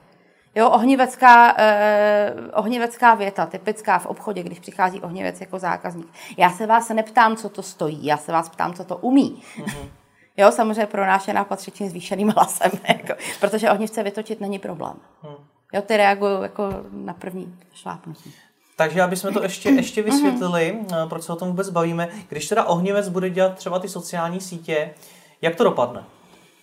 Jo, 0.54 0.71
ohnivecká, 0.71 1.54
eh, 1.59 2.35
ohnivecká 2.54 3.14
věta, 3.14 3.47
typická 3.47 3.99
v 3.99 4.07
obchodě, 4.07 4.42
když 4.42 4.59
přichází 4.59 5.00
ohnivec 5.00 5.40
jako 5.40 5.59
zákazník. 5.59 6.09
Já 6.37 6.50
se 6.50 6.66
vás 6.66 6.88
neptám, 6.88 7.37
co 7.37 7.49
to 7.49 7.62
stojí, 7.62 8.07
já 8.07 8.16
se 8.16 8.33
vás 8.33 8.49
ptám, 8.49 8.75
co 8.75 8.85
to 8.85 8.97
umí. 8.97 9.42
Mm-hmm. 9.57 10.01
Jo, 10.36 10.52
samozřejmě 10.52 10.86
pronášená 10.86 11.44
patřičně 11.44 11.90
zvýšeným 11.90 12.28
hlasem, 12.36 12.70
jako, 12.88 13.12
protože 13.40 13.70
ohnivce 13.70 14.02
vytočit 14.02 14.40
není 14.40 14.58
problém. 14.58 14.94
Mm. 15.22 15.34
Jo, 15.72 15.82
ty 15.82 15.96
reagují 15.96 16.42
jako 16.42 16.68
na 16.92 17.14
první 17.14 17.58
šlápnutí. 17.74 18.34
Takže 18.76 19.02
aby 19.02 19.16
jsme 19.16 19.32
to 19.32 19.42
ještě, 19.42 19.70
ještě 19.70 20.02
vysvětlili, 20.02 20.78
mm-hmm. 20.82 21.08
proč 21.08 21.22
se 21.22 21.32
o 21.32 21.36
tom 21.36 21.48
vůbec 21.48 21.70
bavíme. 21.70 22.08
Když 22.28 22.48
teda 22.48 22.64
ohnivec 22.64 23.08
bude 23.08 23.30
dělat 23.30 23.54
třeba 23.54 23.78
ty 23.78 23.88
sociální 23.88 24.40
sítě, 24.40 24.94
jak 25.42 25.56
to 25.56 25.64
dopadne? 25.64 26.04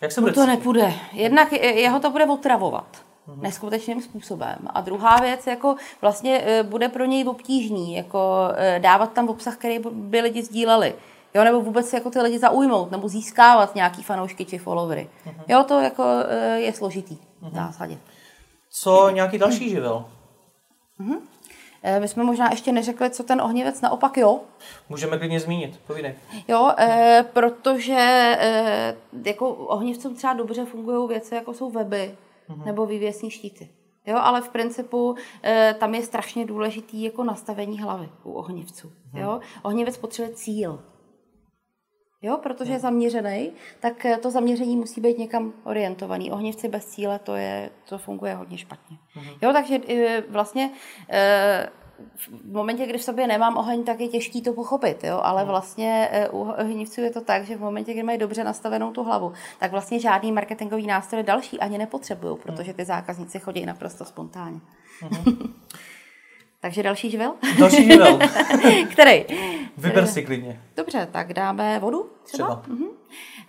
Jak 0.02 0.12
se 0.12 0.22
no 0.22 0.26
bude 0.26 0.34
to 0.34 0.46
nepůjde. 0.46 0.94
Jednak 1.14 1.52
jeho 1.52 2.00
to 2.00 2.10
bude 2.10 2.26
otravovat 2.26 2.88
mm-hmm. 3.28 3.42
neskutečným 3.42 4.02
způsobem. 4.02 4.58
A 4.74 4.82
druhá 4.82 5.18
věc, 5.18 5.48
jako 5.48 5.76
vlastně 6.02 6.42
e, 6.46 6.64
bude 6.64 6.90
pro 6.90 7.06
něj 7.06 7.28
obtížný, 7.28 7.96
jako 7.96 8.50
e, 8.56 8.80
dávat 8.80 9.14
tam 9.14 9.30
obsah, 9.30 9.58
který 9.58 9.80
by 9.92 10.22
lidi 10.22 10.44
sdíleli. 10.44 10.96
Jo, 11.34 11.44
nebo 11.44 11.62
vůbec 11.62 11.94
jako 11.94 12.10
ty 12.10 12.22
lidi 12.22 12.40
zaujmout, 12.40 12.92
nebo 12.92 13.08
získávat 13.08 13.76
nějaký 13.76 14.04
fanoušky 14.04 14.46
či 14.46 14.58
followery. 14.58 15.10
Mm-hmm. 15.26 15.44
Jo, 15.48 15.64
to 15.68 15.80
jako 15.80 16.04
e, 16.28 16.60
je 16.60 16.74
složitý 16.74 17.16
mm-hmm. 17.16 17.50
v 17.50 17.54
zásadě. 17.54 17.98
Co 18.72 19.10
nějaký 19.10 19.38
další 19.38 19.70
živel? 19.70 20.06
Mm-hmm. 21.00 21.20
My 22.00 22.08
jsme 22.08 22.24
možná 22.24 22.48
ještě 22.52 22.72
neřekli, 22.72 23.10
co 23.10 23.24
ten 23.24 23.42
ohnivec 23.42 23.82
naopak 23.82 24.18
jo. 24.18 24.40
Můžeme 24.90 25.18
klidně 25.18 25.40
zmínit, 25.40 25.80
povídej. 25.88 26.16
Jo, 26.48 26.72
e, 26.78 27.26
protože 27.34 27.96
e, 28.40 28.96
jako 29.26 29.50
ohnivcům 29.50 30.16
třeba 30.16 30.34
dobře 30.34 30.66
fungují 30.66 31.08
věci, 31.08 31.36
jako 31.36 31.54
jsou 31.54 31.72
weby, 31.72 32.16
mm-hmm. 32.50 32.66
nebo 32.66 32.86
vývěsní 32.86 33.32
štíty. 33.32 33.70
Jo, 34.06 34.18
ale 34.22 34.42
v 34.42 34.50
principu 34.50 35.16
e, 35.44 35.76
tam 35.80 35.96
je 35.96 36.04
strašně 36.04 36.46
důležitý 36.46 37.04
jako 37.04 37.24
nastavení 37.24 37.80
hlavy 37.80 38.10
u 38.24 38.32
ohnivců. 38.32 38.88
Mm-hmm. 38.88 39.20
Jo? 39.22 39.40
Ohnivec 39.62 39.98
potřebuje 39.98 40.36
cíl. 40.36 40.80
Jo, 42.22 42.38
protože 42.38 42.72
je 42.72 42.78
mhm. 42.78 42.82
zaměřený, 42.82 43.52
tak 43.80 44.06
eh, 44.06 44.18
to 44.18 44.32
zaměření 44.32 44.78
musí 44.78 45.02
být 45.02 45.18
někam 45.18 45.54
orientovaný. 45.64 46.32
Ohnivci 46.32 46.68
bez 46.68 46.86
cíle, 46.86 47.20
to, 47.20 47.36
je, 47.36 47.70
to 47.90 47.98
funguje 47.98 48.36
hodně 48.36 48.58
špatně. 48.58 48.98
Mm-hmm. 49.16 49.38
Jo, 49.42 49.54
takže 49.54 49.80
e, 49.88 50.22
vlastně 50.30 50.72
e, 51.10 51.70
v 52.18 52.52
momentě, 52.52 52.86
kdy 52.86 52.98
v 52.98 53.04
sobě 53.04 53.28
nemám 53.28 53.58
oheň, 53.58 53.84
tak 53.84 54.00
je 54.00 54.08
těžký 54.08 54.42
to 54.42 54.54
pochopit, 54.54 55.04
jo? 55.04 55.20
ale 55.24 55.42
hmm. 55.42 55.50
vlastně 55.50 56.10
eh, 56.12 56.30
u 56.30 56.40
ohnivců 56.40 57.02
je 57.02 57.12
to 57.12 57.22
tak, 57.22 57.46
že 57.46 57.58
v 57.58 57.60
momentě, 57.60 57.94
kdy 57.94 58.04
mají 58.04 58.18
dobře 58.18 58.44
nastavenou 58.44 58.92
tu 58.92 59.04
hlavu, 59.04 59.34
tak 59.60 59.72
vlastně 59.72 60.00
žádný 60.00 60.32
marketingový 60.32 60.88
nástroj 60.88 61.24
další 61.24 61.60
ani 61.60 61.78
nepotřebují, 61.78 62.38
protože 62.38 62.74
ty 62.74 62.86
zákazníci 62.86 63.40
chodí 63.40 63.66
naprosto 63.66 64.06
spontánně. 64.06 64.60
Hmm. 65.02 65.54
Takže 66.62 66.84
další 66.84 67.10
živel? 67.12 67.34
Další 67.60 67.92
živel. 67.92 68.20
Který? 68.92 69.26
Vyber 69.78 70.08
si 70.08 70.24
klidně. 70.24 70.62
Dobře, 70.78 71.08
tak 71.12 71.34
dáme 71.34 71.80
vodu 71.80 72.10
třeba? 72.24 72.56
třeba. 72.56 72.76
Mhm. 72.76 72.88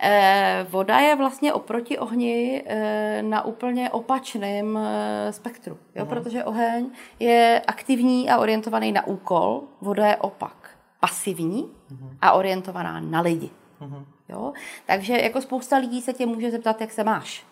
Eh, 0.03 0.67
voda 0.71 0.99
je 0.99 1.17
vlastně 1.17 1.53
oproti 1.53 1.99
ohni 1.99 2.63
eh, 2.67 3.23
na 3.23 3.45
úplně 3.45 3.91
opačném 3.91 4.77
eh, 4.77 5.33
spektru, 5.33 5.79
jo? 5.95 6.05
Mhm. 6.05 6.09
protože 6.09 6.45
oheň 6.45 6.91
je 7.19 7.63
aktivní 7.67 8.31
a 8.31 8.39
orientovaný 8.39 8.93
na 8.93 9.07
úkol, 9.07 9.63
voda 9.81 10.07
je 10.07 10.17
opak, 10.17 10.71
pasivní 11.01 11.71
mhm. 11.91 12.17
a 12.21 12.33
orientovaná 12.33 13.01
na 13.01 13.21
lidi. 13.21 13.51
Mhm. 13.81 14.05
Jo? 14.29 14.53
Takže 14.87 15.19
jako 15.19 15.41
spousta 15.41 15.77
lidí 15.77 16.01
se 16.01 16.13
tě 16.13 16.27
může 16.27 16.51
zeptat, 16.51 16.81
jak 16.81 16.93
se 16.93 17.05
máš. 17.05 17.47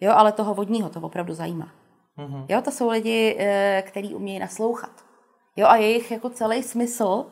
Jo, 0.00 0.12
ale 0.16 0.32
toho 0.32 0.54
vodního 0.54 0.88
to 0.88 1.00
opravdu 1.00 1.34
zajímá. 1.34 1.72
Mm-hmm. 2.18 2.44
Jo, 2.48 2.62
to 2.62 2.70
jsou 2.70 2.90
lidi, 2.90 3.36
eh, 3.38 3.82
kteří 3.86 4.14
umějí 4.14 4.38
naslouchat. 4.38 5.04
Jo, 5.56 5.66
a 5.66 5.76
jejich 5.76 6.10
jako 6.10 6.30
celý 6.30 6.62
smysl 6.62 7.26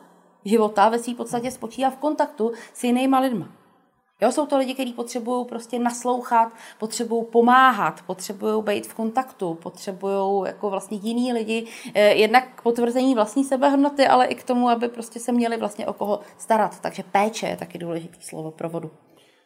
života 0.45 0.89
ve 0.89 0.99
své 0.99 1.15
podstatě 1.15 1.51
spočívá 1.51 1.89
v 1.89 1.97
kontaktu 1.97 2.51
s 2.73 2.83
jinýma 2.83 3.19
lidma. 3.19 3.49
Jo, 4.21 4.31
jsou 4.31 4.45
to 4.45 4.57
lidi, 4.57 4.73
kteří 4.73 4.93
potřebují 4.93 5.45
prostě 5.45 5.79
naslouchat, 5.79 6.53
potřebují 6.79 7.25
pomáhat, 7.25 8.01
potřebují 8.01 8.63
být 8.63 8.87
v 8.87 8.93
kontaktu, 8.93 9.53
potřebují 9.53 10.47
jako 10.47 10.69
vlastně 10.69 10.97
jiní 10.97 11.33
lidi, 11.33 11.67
eh, 11.93 12.13
jednak 12.13 12.55
k 12.55 12.61
potvrzení 12.61 13.15
vlastní 13.15 13.43
sebehodnoty, 13.43 14.07
ale 14.07 14.25
i 14.25 14.35
k 14.35 14.43
tomu, 14.43 14.69
aby 14.69 14.87
prostě 14.87 15.19
se 15.19 15.31
měli 15.31 15.57
vlastně 15.57 15.87
o 15.87 15.93
koho 15.93 16.19
starat. 16.37 16.79
Takže 16.79 17.03
péče 17.03 17.47
je 17.47 17.57
taky 17.57 17.77
důležitý 17.77 18.21
slovo 18.21 18.51
pro 18.51 18.69
vodu. 18.69 18.91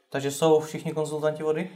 Takže 0.10 0.32
jsou 0.32 0.60
všichni 0.60 0.92
konzultanti 0.92 1.44
vody? 1.44 1.70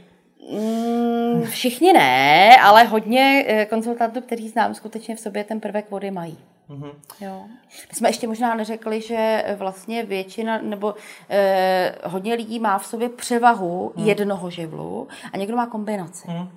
Mm, 0.50 1.42
všichni 1.42 1.92
ne, 1.92 2.56
ale 2.62 2.84
hodně 2.84 3.44
eh, 3.48 3.66
konzultantů, 3.66 4.20
kteří 4.20 4.48
znám, 4.48 4.74
skutečně 4.74 5.16
v 5.16 5.20
sobě 5.20 5.44
ten 5.44 5.60
prvek 5.60 5.90
vody 5.90 6.10
mají. 6.10 6.38
Mm-hmm. 6.70 6.92
Jo. 7.20 7.44
My 7.88 7.94
jsme 7.94 8.08
ještě 8.08 8.28
možná 8.28 8.54
neřekli, 8.54 9.00
že 9.00 9.44
vlastně 9.58 10.02
většina 10.02 10.58
nebo 10.62 10.94
eh, 11.30 11.94
hodně 12.04 12.34
lidí 12.34 12.58
má 12.58 12.78
v 12.78 12.86
sobě 12.86 13.08
převahu 13.08 13.92
mm. 13.96 14.04
jednoho 14.04 14.50
živlu 14.50 15.08
a 15.32 15.36
někdo 15.36 15.56
má 15.56 15.66
kombinaci. 15.66 16.28
Mm. 16.30 16.48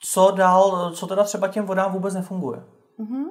Co 0.00 0.30
dál, 0.30 0.92
co 0.94 1.06
teda 1.06 1.24
třeba 1.24 1.48
těm 1.48 1.66
vodám 1.66 1.92
vůbec 1.92 2.14
nefunguje? 2.14 2.60
Mm-hmm. 3.00 3.24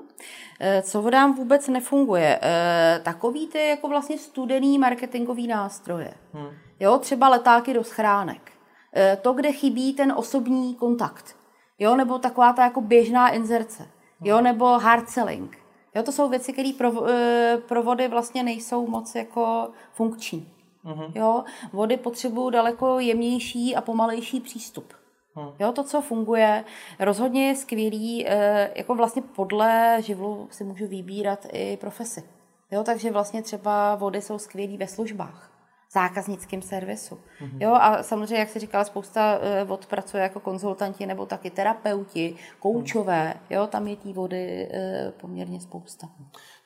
Co 0.81 1.01
vodám 1.01 1.33
vůbec 1.35 1.67
nefunguje? 1.67 2.39
E, 2.41 2.99
takový 3.03 3.47
ty 3.47 3.67
jako 3.67 3.87
vlastně 3.87 4.17
studený 4.17 4.77
marketingový 4.77 5.47
nástroje. 5.47 6.13
Mm. 6.33 6.49
Jo, 6.79 6.97
třeba 6.97 7.29
letáky 7.29 7.73
do 7.73 7.83
schránek. 7.83 8.54
Eh, 8.95 9.17
to, 9.21 9.33
kde 9.33 9.51
chybí 9.51 9.93
ten 9.93 10.13
osobní 10.15 10.75
kontakt. 10.75 11.35
Jo, 11.79 11.95
nebo 11.95 12.19
taková 12.19 12.53
ta 12.53 12.63
jako 12.63 12.81
běžná 12.81 13.29
inzerce. 13.29 13.87
Jo, 14.21 14.41
nebo 14.41 14.65
hard 14.65 15.09
selling. 15.09 15.57
Jo, 15.95 16.03
to 16.03 16.11
jsou 16.11 16.29
věci, 16.29 16.53
které 16.53 16.71
pro, 16.77 17.09
eh, 17.09 17.57
pro 17.67 17.83
vody 17.83 18.07
vlastně 18.07 18.43
nejsou 18.43 18.87
moc 18.87 19.15
jako 19.15 19.69
funkční. 19.93 20.51
Uh-huh. 20.85 21.11
Jo, 21.15 21.43
vody 21.73 21.97
potřebují 21.97 22.51
daleko 22.51 22.99
jemnější 22.99 23.75
a 23.75 23.81
pomalejší 23.81 24.39
přístup. 24.39 24.93
Uh-huh. 25.35 25.53
Jo, 25.59 25.71
to, 25.71 25.83
co 25.83 26.01
funguje, 26.01 26.65
rozhodně 26.99 27.47
je 27.47 27.55
skvělý, 27.55 28.27
eh, 28.27 28.71
jako 28.75 28.95
vlastně 28.95 29.21
podle 29.21 29.97
živlu 29.99 30.47
si 30.51 30.63
můžu 30.63 30.87
vybírat 30.87 31.45
i 31.51 31.77
profesi. 31.77 32.23
Jo, 32.71 32.83
takže 32.83 33.11
vlastně 33.11 33.41
třeba 33.41 33.95
vody 33.95 34.21
jsou 34.21 34.39
skvělý 34.39 34.77
ve 34.77 34.87
službách 34.87 35.54
zákaznickém 35.95 36.61
servisu. 36.61 37.15
Mm-hmm. 37.15 37.57
Jo, 37.59 37.73
a 37.73 38.03
samozřejmě, 38.03 38.37
jak 38.37 38.49
se 38.49 38.59
říkala, 38.59 38.83
spousta 38.83 39.39
uh, 39.39 39.67
vod 39.67 39.85
pracuje 39.85 40.23
jako 40.23 40.39
konzultanti 40.39 41.05
nebo 41.05 41.25
taky 41.25 41.49
terapeuti, 41.49 42.35
koučové, 42.59 43.33
mm. 43.33 43.55
jo, 43.55 43.67
tam 43.67 43.87
je 43.87 43.95
té 43.95 44.13
vody 44.13 44.69
uh, 44.71 45.11
poměrně 45.11 45.61
spousta. 45.61 46.07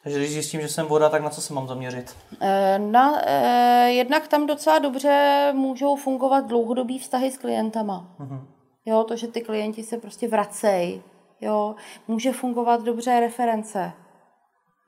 Takže 0.04 0.20
když 0.20 0.32
zjistím, 0.32 0.62
že 0.62 0.68
jsem 0.68 0.86
voda, 0.86 1.10
tak 1.10 1.22
na 1.22 1.30
co 1.30 1.42
se 1.42 1.54
mám 1.54 1.68
zaměřit? 1.68 2.16
Eh, 2.42 2.80
na, 2.80 3.12
uh, 3.12 3.88
jednak 3.88 4.28
tam 4.28 4.48
docela 4.48 4.80
dobře 4.80 5.52
můžou 5.56 5.96
fungovat 5.96 6.48
dlouhodobý 6.48 7.00
vztahy 7.00 7.32
s 7.32 7.38
klientama. 7.38 8.16
Mm-hmm. 8.20 8.42
Jo, 8.86 9.04
to, 9.04 9.16
že 9.16 9.28
ty 9.28 9.42
klienti 9.42 9.84
se 9.84 9.98
prostě 9.98 10.28
vracejí. 10.28 11.02
Jo, 11.42 11.76
může 12.08 12.32
fungovat 12.32 12.84
dobře 12.84 13.20
reference. 13.20 13.92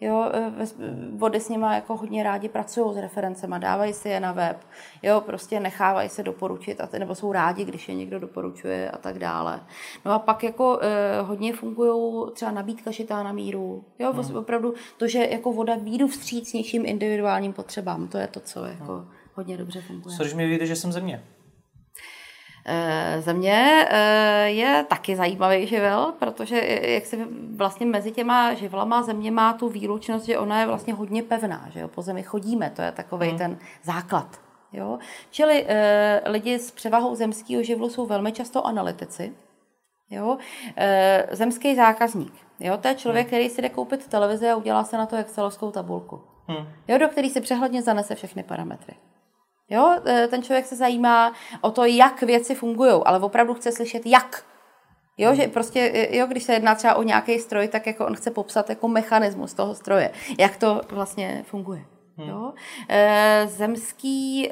Jo, 0.01 0.31
e, 0.33 0.67
vody 1.15 1.39
s 1.39 1.49
nima 1.49 1.75
jako 1.75 1.97
hodně 1.97 2.23
rádi 2.23 2.49
pracují 2.49 2.93
s 2.93 2.97
referencema, 2.97 3.57
dávají 3.57 3.93
si 3.93 4.09
je 4.09 4.19
na 4.19 4.31
web, 4.31 4.57
jo, 5.03 5.21
prostě 5.21 5.59
nechávají 5.59 6.09
se 6.09 6.23
doporučit, 6.23 6.81
a 6.81 6.87
ty, 6.87 6.99
nebo 6.99 7.15
jsou 7.15 7.31
rádi, 7.31 7.65
když 7.65 7.89
je 7.89 7.95
někdo 7.95 8.19
doporučuje 8.19 8.91
a 8.91 8.97
tak 8.97 9.19
dále. 9.19 9.59
No 10.05 10.11
a 10.11 10.19
pak 10.19 10.43
jako 10.43 10.79
eh, 10.81 11.21
hodně 11.21 11.53
fungují 11.53 12.31
třeba 12.33 12.51
nabídka 12.51 12.91
šitá 12.91 13.23
na 13.23 13.31
míru, 13.31 13.83
jo, 13.99 14.13
hmm. 14.13 14.37
opravdu 14.37 14.73
to, 14.97 15.07
že 15.07 15.27
jako 15.31 15.51
voda 15.53 15.75
výjdu 15.75 16.07
vstříc 16.07 16.53
něčím 16.53 16.85
individuálním 16.85 17.53
potřebám, 17.53 18.07
to 18.07 18.17
je 18.17 18.27
to, 18.27 18.39
co 18.39 18.65
jako 18.65 18.93
hmm. 18.93 19.07
hodně 19.33 19.57
dobře 19.57 19.81
funguje. 19.81 20.17
Co 20.17 20.23
když 20.23 20.33
mi 20.33 20.47
vyjde, 20.47 20.65
že 20.65 20.75
jsem 20.75 20.91
země? 20.91 21.23
Eh, 22.65 23.21
země 23.21 23.87
eh, 23.89 24.49
je 24.49 24.85
taky 24.89 25.15
zajímavý 25.15 25.67
živel, 25.67 26.13
protože 26.19 26.57
jak 26.81 27.05
se 27.05 27.17
vlastně 27.55 27.85
mezi 27.85 28.11
těma 28.11 28.53
živlama 28.53 29.03
země 29.03 29.31
má 29.31 29.53
tu 29.53 29.69
výlučnost, 29.69 30.25
že 30.25 30.37
ona 30.37 30.59
je 30.59 30.67
vlastně 30.67 30.93
hodně 30.93 31.23
pevná, 31.23 31.67
že 31.69 31.79
jo? 31.79 31.87
po 31.87 32.01
zemi 32.01 32.23
chodíme, 32.23 32.69
to 32.69 32.81
je 32.81 32.91
takový 32.91 33.29
hmm. 33.29 33.37
ten 33.37 33.57
základ. 33.83 34.39
Jo? 34.73 34.99
Čili 35.31 35.65
e, 35.67 36.21
lidi 36.25 36.59
s 36.59 36.71
převahou 36.71 37.15
zemského 37.15 37.63
živlu 37.63 37.89
jsou 37.89 38.05
velmi 38.05 38.31
často 38.31 38.67
analytici. 38.67 39.33
Jo? 40.09 40.37
E, 40.77 41.27
zemský 41.31 41.75
zákazník. 41.75 42.33
Jo? 42.59 42.77
To 42.77 42.87
je 42.87 42.95
člověk, 42.95 43.25
hmm. 43.25 43.29
který 43.29 43.49
si 43.49 43.61
jde 43.61 43.69
koupit 43.69 44.07
televizi 44.07 44.49
a 44.49 44.55
udělá 44.55 44.83
se 44.83 44.97
na 44.97 45.05
to 45.05 45.15
excelovskou 45.15 45.71
tabulku. 45.71 46.21
Hmm. 46.47 46.67
Jo? 46.87 46.97
Do 46.97 47.07
který 47.07 47.29
si 47.29 47.41
přehledně 47.41 47.81
zanese 47.81 48.15
všechny 48.15 48.43
parametry. 48.43 48.95
Jo, 49.71 49.99
e, 50.05 50.27
ten 50.27 50.43
člověk 50.43 50.65
se 50.65 50.75
zajímá 50.75 51.33
o 51.61 51.71
to, 51.71 51.85
jak 51.85 52.21
věci 52.21 52.55
fungují, 52.55 53.01
ale 53.05 53.19
opravdu 53.19 53.53
chce 53.53 53.71
slyšet, 53.71 54.05
jak. 54.05 54.45
Jo, 55.17 55.35
že 55.35 55.47
prostě, 55.47 55.79
e, 55.93 56.17
jo, 56.17 56.27
když 56.27 56.43
se 56.43 56.53
jedná 56.53 56.75
třeba 56.75 56.95
o 56.95 57.03
nějaký 57.03 57.39
stroj, 57.39 57.67
tak 57.67 57.87
jako 57.87 58.05
on 58.05 58.15
chce 58.15 58.31
popsat 58.31 58.69
jako 58.69 58.87
mechanismus 58.87 59.53
toho 59.53 59.75
stroje, 59.75 60.11
jak 60.39 60.57
to 60.57 60.81
vlastně 60.89 61.43
funguje. 61.47 61.85
Hmm. 62.17 62.29
Jo? 62.29 62.53
E, 62.89 63.47
zemský, 63.47 64.49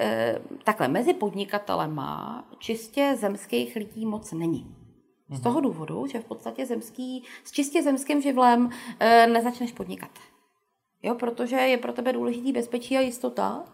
takhle, 0.64 0.88
mezi 0.88 1.14
podnikatelema 1.14 2.44
čistě 2.60 3.16
zemských 3.20 3.76
lidí 3.76 4.06
moc 4.06 4.32
není. 4.32 4.76
Z 5.30 5.34
mhm. 5.34 5.42
toho 5.42 5.62
důvodu, 5.62 6.08
že 6.08 6.20
v 6.20 6.26
podstatě 6.26 6.66
zemský, 6.66 7.24
s 7.44 7.52
čistě 7.52 7.84
zemským 7.84 8.22
živlem 8.22 8.70
nezačneš 9.28 9.72
podnikat. 9.72 10.12
Jo, 11.04 11.16
protože 11.16 11.56
je 11.56 11.78
pro 11.78 11.94
tebe 11.94 12.14
důležitý 12.14 12.52
bezpečí 12.52 12.98
a 12.98 13.00
jistota, 13.00 13.66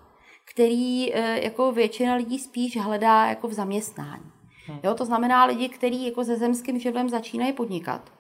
který 0.46 1.14
eh, 1.14 1.44
jako 1.44 1.72
většina 1.72 2.16
lidí 2.16 2.40
spíš 2.40 2.78
hledá 2.78 3.26
jako 3.26 3.48
v 3.48 3.54
zaměstnání. 3.54 4.32
Hmm. 4.68 4.80
Jo, 4.84 4.94
to 4.94 5.06
znamená 5.06 5.46
lidi, 5.46 5.70
kteří 5.70 6.06
jako 6.06 6.24
se 6.24 6.38
zemským 6.38 6.80
živlem 6.80 7.10
začínají 7.10 7.54
podnikat, 7.54 8.12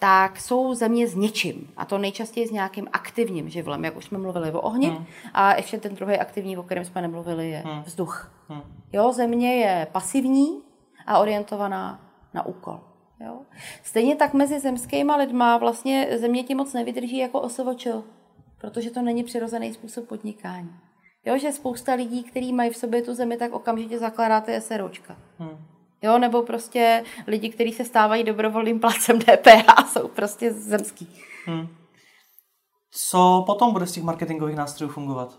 tak 0.00 0.40
jsou 0.40 0.74
země 0.74 1.08
s 1.08 1.14
něčím. 1.14 1.72
A 1.76 1.84
to 1.84 1.98
nejčastěji 1.98 2.46
s 2.46 2.50
nějakým 2.50 2.88
aktivním 2.92 3.48
živlem, 3.48 3.84
jak 3.84 3.96
už 3.96 4.04
jsme 4.04 4.18
mluvili 4.18 4.52
o 4.52 4.60
ohni. 4.60 4.86
Hmm. 4.86 5.06
A 5.34 5.56
ještě 5.56 5.78
ten 5.78 5.94
druhý 5.94 6.18
aktivní, 6.18 6.56
o 6.56 6.62
kterém 6.62 6.84
jsme 6.84 7.02
nemluvili, 7.02 7.50
je 7.50 7.62
hmm. 7.66 7.82
vzduch. 7.82 8.32
Hmm. 8.48 8.62
Jo, 8.92 9.12
země 9.12 9.54
je 9.54 9.86
pasivní 9.92 10.62
a 11.06 11.18
orientovaná 11.18 12.00
na 12.34 12.46
úkol. 12.46 12.80
Jo? 13.20 13.40
Stejně 13.82 14.16
tak 14.16 14.34
mezi 14.34 14.60
zemskýma 14.60 15.16
lidma 15.16 15.56
vlastně 15.56 16.08
země 16.18 16.42
ti 16.42 16.54
moc 16.54 16.72
nevydrží 16.72 17.18
jako 17.18 17.40
OSVČ, 17.40 17.86
protože 18.60 18.90
to 18.90 19.02
není 19.02 19.24
přirozený 19.24 19.74
způsob 19.74 20.08
podnikání. 20.08 20.70
Jo, 21.28 21.38
že 21.38 21.52
spousta 21.52 21.94
lidí, 21.94 22.22
kteří 22.22 22.52
mají 22.52 22.70
v 22.70 22.76
sobě 22.76 23.02
tu 23.02 23.14
zemi, 23.14 23.36
tak 23.36 23.52
okamžitě 23.52 23.98
zakládáte 23.98 24.60
SROčka. 24.60 25.16
Hmm. 25.38 25.66
Jo, 26.02 26.18
nebo 26.18 26.42
prostě 26.42 27.04
lidi, 27.26 27.48
kteří 27.48 27.72
se 27.72 27.84
stávají 27.84 28.24
dobrovolným 28.24 28.80
placem 28.80 29.18
DPH, 29.20 29.92
jsou 29.92 30.08
prostě 30.08 30.52
zemský. 30.52 31.08
Hmm. 31.46 31.68
Co 32.90 33.44
potom 33.46 33.72
bude 33.72 33.86
z 33.86 33.92
těch 33.92 34.02
marketingových 34.02 34.56
nástrojů 34.56 34.92
fungovat? 34.92 35.38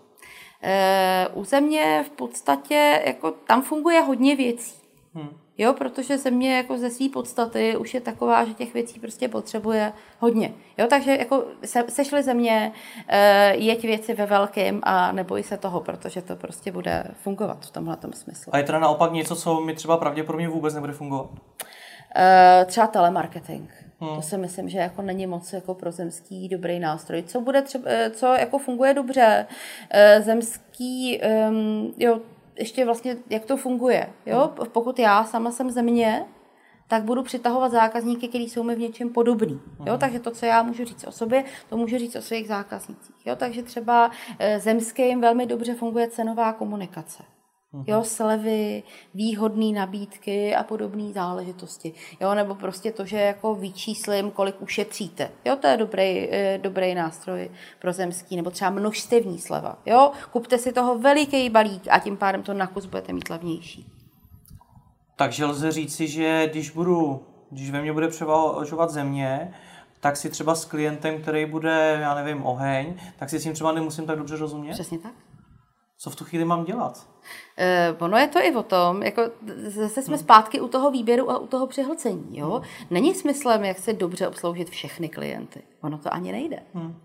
E, 0.63 1.27
u 1.34 1.43
země 1.43 2.05
v 2.08 2.10
podstatě, 2.10 3.03
jako 3.05 3.31
tam 3.31 3.62
funguje 3.62 4.01
hodně 4.01 4.36
věcí. 4.36 4.75
Hmm. 5.13 5.38
Jo, 5.60 5.74
protože 5.74 6.18
země 6.18 6.58
jako 6.58 6.78
ze 6.78 6.89
své 6.89 7.10
podstaty 7.10 7.78
už 7.78 7.94
je 7.94 8.01
taková, 8.01 8.46
že 8.46 8.54
těch 8.54 8.74
věcí 8.74 9.00
prostě 9.00 9.28
potřebuje 9.28 9.94
hodně. 10.20 10.54
Jo, 10.78 10.88
takže 10.89 11.16
jako 11.16 11.44
se, 11.66 11.84
sešly 11.89 12.24
země, 12.24 12.72
e, 13.08 13.56
jeď 13.56 13.82
věci 13.82 14.13
ve 14.13 14.25
velkém 14.25 14.80
a 14.84 15.12
neboj 15.12 15.44
se 15.44 15.58
toho, 15.58 15.82
protože 15.82 16.22
to 16.22 16.36
prostě 16.36 16.72
bude 16.72 17.04
fungovat 17.24 17.66
v 17.66 17.72
tomhle 17.72 17.98
smyslu. 18.13 18.56
A 18.56 18.58
je 18.58 18.63
teda 18.63 18.80
naopak 18.80 19.12
něco, 19.12 19.36
co 19.36 19.62
mi 19.62 19.74
třeba 19.74 19.98
pravděpodobně 19.98 20.50
vůbec 20.50 20.74
nebude 20.74 20.94
fungovat? 20.94 21.30
E, 22.16 22.66
třeba 22.66 22.88
telemarketing. 22.88 23.72
Hmm. 24.00 24.16
To 24.16 24.22
si 24.22 24.38
myslím, 24.38 24.70
že 24.70 24.78
jako 24.78 25.01
není 25.01 25.28
moc 25.28 25.54
jako 25.54 25.74
pro 25.74 25.92
zemský 25.92 26.50
dobrý 26.50 26.80
nástroj. 26.80 27.24
Co 27.24 27.42
bude 27.42 27.62
třeba, 27.62 27.84
eh, 27.88 28.10
co 28.10 28.25
jako 28.25 28.58
funguje 28.58 28.94
dobře? 28.94 29.46
Zemský, 30.20 31.22
um, 31.50 31.94
jo, 31.98 32.20
ještě 32.60 32.86
vlastně, 32.86 33.18
jak 33.30 33.46
to 33.46 33.58
funguje. 33.58 34.13
Jo? 34.25 34.51
Hmm. 34.58 34.68
Pokud 34.72 35.00
já 35.00 35.24
sama 35.24 35.51
jsem 35.51 35.72
země, 35.72 36.25
tak 36.88 37.04
budu 37.04 37.24
přitahovat 37.24 37.72
zákazníky, 37.72 38.28
kteří 38.28 38.50
jsou 38.50 38.63
mi 38.63 38.75
v 38.75 38.80
něčem 38.80 39.10
podobný. 39.10 39.62
Jo? 39.80 39.92
Hmm. 39.92 40.00
Takže 40.00 40.20
to, 40.20 40.32
co 40.32 40.46
já 40.46 40.63
můžu 40.63 40.86
říct 40.86 41.04
o 41.08 41.12
sobě, 41.12 41.44
to 41.70 41.78
můžu 41.78 41.98
říct 41.98 42.16
o 42.16 42.22
svých 42.22 42.48
zákaznících. 42.48 43.16
Jo? 43.25 43.36
Takže 43.36 43.63
třeba 43.63 44.12
eh, 44.39 44.60
zemským 44.60 45.22
velmi 45.22 45.46
dobře 45.46 45.75
funguje 45.75 46.08
cenová 46.08 46.54
komunikace. 46.54 47.24
Jo, 47.74 47.98
mhm. 47.98 48.06
slevy, 48.06 48.84
výhodné 49.14 49.80
nabídky 49.80 50.56
a 50.56 50.64
podobné 50.64 51.14
záležitosti. 51.14 51.94
Jo, 52.22 52.34
nebo 52.34 52.56
prostě 52.56 52.92
to, 52.92 53.06
že 53.06 53.18
jako 53.18 53.56
vyčíslím, 53.56 54.32
kolik 54.32 54.62
ušetříte. 54.62 55.32
Jo, 55.46 55.56
to 55.56 55.68
je 55.68 55.78
dobrý, 55.78 56.28
eh, 56.32 56.60
dobrý 56.64 56.96
nástroj 56.96 57.52
pro 57.80 57.94
zemský, 57.94 58.36
nebo 58.36 58.52
třeba 58.52 58.72
množstevní 58.72 59.40
sleva. 59.40 59.78
Jo, 59.86 60.12
kupte 60.32 60.58
si 60.58 60.74
toho 60.74 60.98
veliký 60.98 61.50
balík 61.50 61.88
a 61.90 62.00
tím 62.00 62.18
pádem 62.18 62.44
to 62.44 62.54
nakus 62.54 62.86
budete 62.86 63.14
mít 63.14 63.30
levnější. 63.30 63.86
Takže 65.16 65.46
lze 65.46 65.72
říci, 65.72 66.08
že 66.08 66.48
když 66.52 66.70
budu, 66.70 67.24
když 67.52 67.72
ve 67.72 67.82
mně 67.82 67.94
bude 67.94 68.08
převažovat 68.08 68.90
země, 68.90 69.54
tak 70.00 70.18
si 70.18 70.30
třeba 70.30 70.56
s 70.56 70.66
klientem, 70.66 71.22
který 71.22 71.46
bude, 71.46 71.98
já 72.02 72.16
nevím, 72.16 72.46
oheň, 72.46 73.00
tak 73.20 73.30
si 73.30 73.40
s 73.40 73.44
tím 73.44 73.53
třeba 73.53 73.72
nemusím 73.72 74.05
tak 74.05 74.18
dobře 74.18 74.38
rozumět? 74.38 74.74
Přesně 74.74 75.00
tak. 75.00 75.28
Co 76.01 76.09
v 76.09 76.16
tu 76.16 76.25
chvíli 76.25 76.46
mám 76.46 76.66
dělat? 76.66 77.07
Uh, 77.98 78.05
ono 78.05 78.18
je 78.18 78.27
to 78.27 78.40
i 78.40 78.55
o 78.55 78.64
tom, 78.64 79.03
jako 79.03 79.22
zase 79.68 80.01
jsme 80.01 80.16
hmm. 80.16 80.24
zpátky 80.24 80.62
u 80.62 80.68
toho 80.68 80.92
výběru 80.92 81.31
a 81.31 81.38
u 81.38 81.48
toho 81.48 81.68
přehlcení. 81.68 82.38
Jo? 82.38 82.50
Hmm. 82.50 82.88
Není 82.90 83.16
smyslem, 83.16 83.66
jak 83.66 83.79
se 83.79 83.94
dobře 83.94 84.27
obsloužit 84.27 84.70
všechny 84.70 85.09
klienty. 85.09 85.62
Ono 85.81 85.98
to 85.98 86.14
ani 86.14 86.31
nejde. 86.31 86.59
Hmm. 86.74 86.96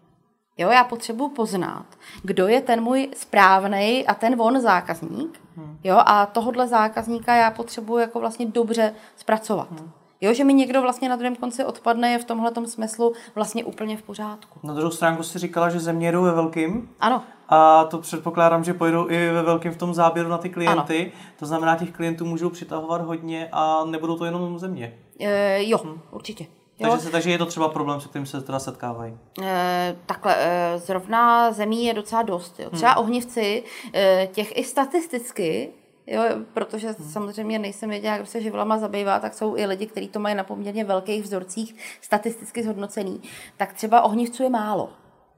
Jo, 0.59 0.71
já 0.71 0.85
potřebuji 0.85 1.29
poznat, 1.29 1.87
kdo 2.23 2.49
je 2.49 2.61
ten 2.61 2.81
můj 2.81 3.11
správný 3.17 4.07
a 4.07 4.15
ten 4.15 4.37
von 4.37 4.61
zákazník. 4.61 5.41
Hmm. 5.57 5.79
Jo, 5.85 6.03
a 6.07 6.27
tohohle 6.27 6.69
zákazníka 6.69 7.35
já 7.35 7.51
potřebuji 7.51 7.99
jako 7.99 8.21
vlastně 8.21 8.47
dobře 8.47 8.95
zpracovat. 9.17 9.71
Hmm. 9.71 9.91
Jo, 10.21 10.35
že 10.35 10.45
mi 10.45 10.55
někdo 10.55 10.83
vlastně 10.83 11.09
na 11.09 11.17
druhém 11.17 11.37
konci 11.37 11.65
odpadne, 11.65 12.11
je 12.11 12.19
v 12.19 12.25
tomhle 12.25 12.53
smyslu 12.67 13.13
vlastně 13.35 13.65
úplně 13.65 13.97
v 13.97 14.03
pořádku. 14.03 14.61
Na 14.63 14.75
druhou 14.75 14.91
stránku 14.91 15.23
si 15.23 15.39
říkala, 15.39 15.71
že 15.71 15.81
země 15.81 16.09
jedou 16.09 16.23
ve 16.23 16.33
velkým. 16.33 16.91
Ano. 17.01 17.23
A 17.49 17.85
to 17.85 17.99
předpokládám, 17.99 18.65
že 18.65 18.75
pojedou 18.75 19.11
i 19.11 19.31
ve 19.31 19.43
velkým 19.43 19.73
v 19.73 19.77
tom 19.77 19.95
záběru 19.95 20.29
na 20.29 20.39
ty 20.39 20.51
klienty. 20.51 21.03
Ano. 21.03 21.23
To 21.39 21.47
znamená, 21.47 21.77
těch 21.77 21.91
klientů 21.91 22.25
můžou 22.25 22.51
přitahovat 22.51 23.01
hodně 23.01 23.49
a 23.53 23.85
nebudou 23.85 24.19
to 24.19 24.25
jenom 24.25 24.59
země. 24.59 24.99
E, 25.21 25.65
jo, 25.69 25.79
hm. 25.85 26.01
určitě. 26.11 26.47
Jo. 26.79 26.91
Takže, 26.91 27.05
se, 27.05 27.11
takže 27.11 27.31
je 27.31 27.39
to 27.39 27.47
třeba 27.47 27.69
problém, 27.69 28.01
se 28.01 28.09
kterým 28.09 28.27
se 28.27 28.41
teda 28.41 28.59
setkávají. 28.59 29.19
E, 29.43 29.97
takhle, 30.07 30.37
e, 30.39 30.79
zrovna 30.79 31.53
zemí 31.53 31.85
je 31.85 31.95
docela 31.95 32.23
dost. 32.23 32.61
Jo. 32.61 32.71
Třeba 32.71 32.93
hm. 32.93 32.99
ohnivci, 32.99 33.65
e, 33.95 34.29
těch 34.33 34.59
i 34.59 34.65
statisticky 34.65 35.73
Jo, 36.07 36.23
protože 36.55 36.87
hmm. 36.87 37.09
samozřejmě 37.09 37.59
nejsem 37.59 37.93
jediná, 37.93 38.17
kdo 38.17 38.27
se 38.27 38.41
živlama 38.41 38.79
zabývá, 38.79 39.21
tak 39.21 39.35
jsou 39.35 39.57
i 39.57 39.67
lidi, 39.67 39.87
kteří 39.87 40.09
to 40.09 40.21
mají 40.21 40.35
na 40.35 40.45
poměrně 40.45 40.85
velkých 40.85 41.23
vzorcích 41.23 41.77
statisticky 42.01 42.63
zhodnocený. 42.63 43.21
Tak 43.57 43.73
třeba 43.73 44.03
ohnivců 44.03 44.43
je 44.43 44.51
málo. 44.51 44.91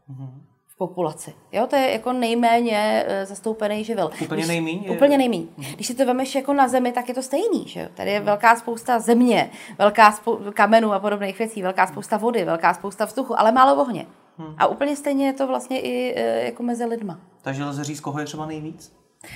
Hmm 0.09 0.47
v 0.77 0.79
populaci. 0.79 1.35
Jo, 1.53 1.67
to 1.67 1.77
je 1.77 1.91
jako 1.93 2.12
nejméně 2.12 3.05
uh, 3.07 3.29
zastoupený 3.29 3.85
živel. 3.85 4.11
Úplně 4.23 4.47
nejméně? 4.47 4.91
Úplně 4.91 5.19
nejméně. 5.19 5.47
Hmm. 5.59 5.75
Když 5.75 5.87
si 5.87 5.95
to 5.95 6.07
vemeš 6.07 6.35
jako 6.35 6.53
na 6.53 6.69
zemi, 6.69 6.93
tak 6.93 7.09
je 7.09 7.15
to 7.15 7.23
stejný. 7.23 7.69
Že 7.69 7.81
jo? 7.81 7.87
Tady 7.95 8.11
je 8.11 8.21
velká 8.21 8.57
spousta 8.57 8.99
země, 8.99 9.51
velká 9.79 10.12
spou- 10.12 10.53
kamenů 10.53 10.93
a 10.93 10.99
podobných 10.99 11.39
věcí, 11.39 11.62
velká 11.62 11.87
spousta 11.87 12.17
vody, 12.17 12.45
velká 12.45 12.75
spousta 12.75 13.05
vzduchu, 13.05 13.41
ale 13.41 13.53
málo 13.53 13.83
ohně. 13.83 14.07
Hmm. 14.39 14.55
A 14.59 14.67
úplně 14.67 14.97
stejně 14.97 15.27
je 15.27 15.33
to 15.33 15.47
vlastně 15.47 15.81
i 15.81 16.15
uh, 16.15 16.45
jako 16.45 16.62
mezi 16.62 16.85
lidma. 16.85 17.21
Takže 17.43 17.65
lze 17.65 17.85
říct, 17.85 18.01
koho 18.01 18.19
je 18.21 18.27
třeba 18.27 18.47
nejvíc? 18.47 18.93
Eh, 19.25 19.29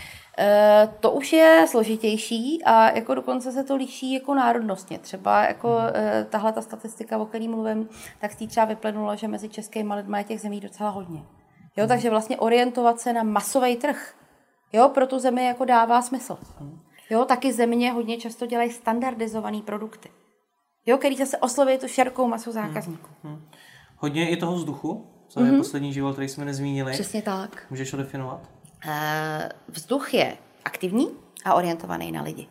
to 1.00 1.10
už 1.10 1.32
je 1.32 1.64
složitější 1.68 2.62
a 2.64 2.90
jako 2.90 3.14
dokonce 3.14 3.52
se 3.52 3.64
to 3.64 3.76
liší 3.76 4.12
jako 4.12 4.34
národnostně. 4.34 4.98
Třeba 4.98 5.42
jako 5.42 5.68
uh, 5.68 5.82
tahle 6.30 6.52
ta 6.52 6.62
statistika, 6.62 7.18
o 7.18 7.26
které 7.26 7.48
mluvím, 7.48 7.88
tak 8.20 8.32
z 8.32 8.46
třeba 8.46 8.66
vyplynula, 8.66 9.14
že 9.14 9.28
mezi 9.28 9.48
českými 9.48 9.94
lidmi 9.94 10.18
je 10.18 10.24
těch 10.24 10.40
zemí 10.40 10.60
docela 10.60 10.90
hodně. 10.90 11.22
Jo, 11.76 11.86
takže 11.86 12.10
vlastně 12.10 12.38
orientovat 12.38 13.00
se 13.00 13.12
na 13.12 13.22
masový 13.22 13.76
trh, 13.76 14.14
jo, 14.72 14.88
pro 14.88 15.06
tu 15.06 15.18
zemi 15.18 15.44
jako 15.44 15.64
dává 15.64 16.02
smysl. 16.02 16.38
Jo, 17.10 17.24
taky 17.24 17.52
země 17.52 17.92
hodně 17.92 18.16
často 18.16 18.46
dělají 18.46 18.70
standardizované 18.70 19.62
produkty, 19.62 20.10
jo, 20.86 20.98
který 20.98 21.16
zase 21.16 21.38
osloví 21.38 21.78
tu 21.78 21.88
širokou 21.88 22.28
masu 22.28 22.52
zákazníků. 22.52 23.08
Hmm. 23.24 23.48
Hodně 23.96 24.30
i 24.30 24.36
toho 24.36 24.52
vzduchu, 24.52 25.06
co 25.28 25.40
je 25.40 25.52
mm-hmm. 25.52 25.58
poslední 25.58 25.92
život, 25.92 26.12
který 26.12 26.28
jsme 26.28 26.44
nezmínili. 26.44 26.92
Přesně 26.92 27.22
tak. 27.22 27.66
Můžeš 27.70 27.90
to 27.90 27.96
definovat? 27.96 28.40
Eh, 28.88 29.48
vzduch 29.68 30.14
je 30.14 30.36
aktivní 30.64 31.10
a 31.44 31.54
orientovaný 31.54 32.12
na 32.12 32.22
lidi. 32.22 32.48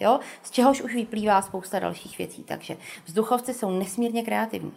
Jo? 0.00 0.20
Z 0.42 0.50
čehož 0.50 0.80
už 0.80 0.94
vyplývá 0.94 1.42
spousta 1.42 1.78
dalších 1.78 2.18
věcí. 2.18 2.44
Takže 2.44 2.76
vzduchovci 3.04 3.54
jsou 3.54 3.70
nesmírně 3.70 4.22
kreativní. 4.22 4.74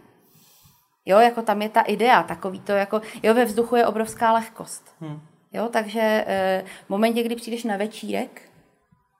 Jo, 1.06 1.20
jako 1.20 1.42
tam 1.42 1.62
je 1.62 1.70
ta 1.70 1.82
idea, 1.82 2.24
takový 2.24 2.60
to 2.60 2.72
jako, 2.72 3.02
jo, 3.24 3.34
ve 3.34 3.46
vzduchu 3.46 3.76
je 3.76 3.88
obrovská 3.88 4.34
lehkost. 4.34 4.96
Hmm. 5.00 5.22
Jo, 5.54 5.70
takže 5.72 6.26
e, 6.28 6.64
v 6.86 6.90
momentě, 6.90 7.24
kdy 7.24 7.36
přijdeš 7.36 7.64
na 7.64 7.78
večírek, 7.78 8.50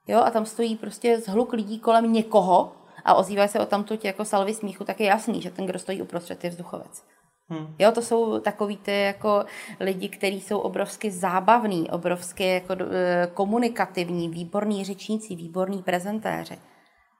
jo, 0.06 0.18
a 0.18 0.30
tam 0.30 0.46
stojí 0.46 0.76
prostě 0.76 1.20
zhluk 1.20 1.52
lidí 1.52 1.78
kolem 1.78 2.12
někoho 2.12 2.72
a 3.04 3.14
ozývají 3.14 3.48
se 3.48 3.60
o 3.60 3.66
tamto 3.66 3.98
jako 4.02 4.24
salvy 4.24 4.54
smíchu, 4.54 4.84
tak 4.84 5.00
je 5.00 5.06
jasný, 5.06 5.42
že 5.42 5.50
ten, 5.50 5.66
kdo 5.66 5.78
stojí 5.78 6.02
uprostřed, 6.02 6.44
je 6.44 6.50
vzduchovec. 6.50 7.04
Hmm. 7.50 7.74
Jo, 7.78 7.92
to 7.92 8.02
jsou 8.02 8.40
takový 8.40 8.76
ty 8.76 9.00
jako 9.00 9.44
lidi, 9.80 10.08
kteří 10.08 10.40
jsou 10.40 10.58
obrovsky 10.58 11.10
zábavní, 11.10 11.90
obrovsky 11.90 12.48
jako 12.48 12.72
e, 12.72 13.26
komunikativní, 13.34 14.28
výborní 14.28 14.84
řečníci, 14.84 15.36
výborní 15.36 15.82
prezentéři. 15.82 16.58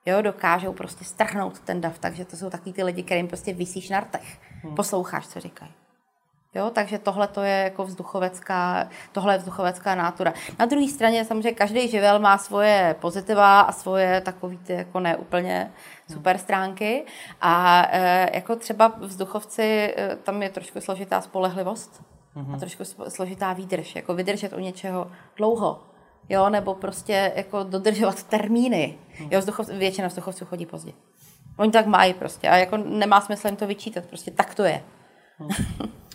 Jo, 0.06 0.22
dokážou 0.22 0.72
prostě 0.72 1.04
strhnout 1.04 1.58
ten 1.58 1.80
dav, 1.80 1.98
takže 1.98 2.24
to 2.24 2.36
jsou 2.36 2.50
takový 2.50 2.72
ty 2.72 2.82
lidi, 2.82 3.02
kterým 3.02 3.28
prostě 3.28 3.52
vysíš 3.52 3.90
na 3.90 4.00
rtech. 4.00 4.38
Hmm. 4.62 4.74
Posloucháš, 4.74 5.28
co 5.28 5.40
říkají. 5.40 5.72
Jo, 6.54 6.70
takže 6.70 6.98
tohle 6.98 7.28
to 7.28 7.42
je 7.42 7.54
jako 7.64 7.84
vzduchovecká, 7.84 8.88
tohle 9.12 9.34
je 9.34 9.38
vzduchovecká 9.38 9.94
nátura. 9.94 10.34
Na 10.58 10.66
druhé 10.66 10.88
straně 10.88 11.24
samozřejmě 11.24 11.52
každý 11.52 11.88
živel 11.88 12.18
má 12.18 12.38
svoje 12.38 12.96
pozitiva 13.00 13.60
a 13.60 13.72
svoje 13.72 14.20
takový 14.20 14.58
ty 14.58 14.72
jako 14.72 15.00
neúplně 15.00 15.72
super 16.12 16.38
stránky 16.38 17.04
a 17.40 17.86
e, 17.90 18.30
jako 18.36 18.56
třeba 18.56 18.92
vzduchovci, 18.98 19.94
e, 19.96 20.16
tam 20.16 20.42
je 20.42 20.50
trošku 20.50 20.80
složitá 20.80 21.20
spolehlivost 21.20 22.02
mm-hmm. 22.36 22.54
a 22.54 22.58
trošku 22.58 22.84
složitá 23.08 23.52
výdrž, 23.52 23.96
jako 23.96 24.14
vydržet 24.14 24.52
u 24.52 24.60
něčeho 24.60 25.10
dlouho, 25.36 25.82
jo, 26.28 26.48
nebo 26.48 26.74
prostě 26.74 27.32
jako 27.36 27.62
dodržovat 27.62 28.22
termíny. 28.22 28.98
Mm. 29.20 29.28
Jo, 29.30 29.40
vzduchov, 29.40 29.68
většina 29.68 30.08
vzduchovců 30.08 30.44
chodí 30.44 30.66
pozdě. 30.66 30.92
Oni 31.56 31.72
tak 31.72 31.86
mají 31.86 32.14
prostě 32.14 32.48
a 32.48 32.56
jako 32.56 32.76
nemá 32.76 33.20
smysl 33.20 33.46
jim 33.46 33.56
to 33.56 33.66
vyčítat, 33.66 34.04
prostě 34.04 34.30
tak 34.30 34.54
to 34.54 34.62
je. 34.62 34.82
Mm. 35.38 35.48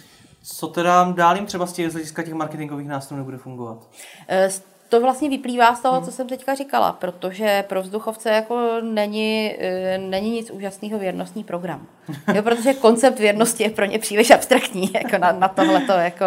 Co 0.43 0.67
teda 0.67 1.11
dál 1.15 1.35
jim 1.35 1.45
třeba 1.45 1.65
z 1.65 1.73
těch 1.73 1.91
hlediska 1.91 2.23
těch 2.23 2.33
marketingových 2.33 2.87
nástrojů 2.87 3.17
nebude 3.17 3.37
fungovat? 3.37 3.89
E, 4.29 4.49
to 4.89 5.01
vlastně 5.01 5.29
vyplývá 5.29 5.75
z 5.75 5.81
toho, 5.81 5.95
hmm. 5.95 6.05
co 6.05 6.11
jsem 6.11 6.27
teďka 6.27 6.55
říkala, 6.55 6.91
protože 6.91 7.63
pro 7.69 7.81
vzduchovce 7.81 8.29
jako 8.29 8.81
není, 8.81 9.55
e, 9.59 9.97
není 9.97 10.31
nic 10.31 10.51
úžasného 10.51 10.99
věrnostní 10.99 11.43
program. 11.43 11.87
Jo, 12.33 12.43
protože 12.43 12.73
koncept 12.73 13.19
věrnosti 13.19 13.63
je 13.63 13.69
pro 13.69 13.85
ně 13.85 13.99
příliš 13.99 14.31
abstraktní 14.31 14.89
jako 15.03 15.17
na, 15.17 15.31
na 15.31 15.47
tohleto, 15.47 15.91
jako 15.91 16.25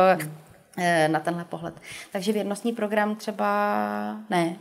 e, 0.79 1.09
na 1.09 1.21
tenhle 1.21 1.45
pohled. 1.45 1.75
Takže 2.13 2.33
věrnostní 2.33 2.73
program 2.73 3.17
třeba 3.17 3.47
ne. 4.31 4.57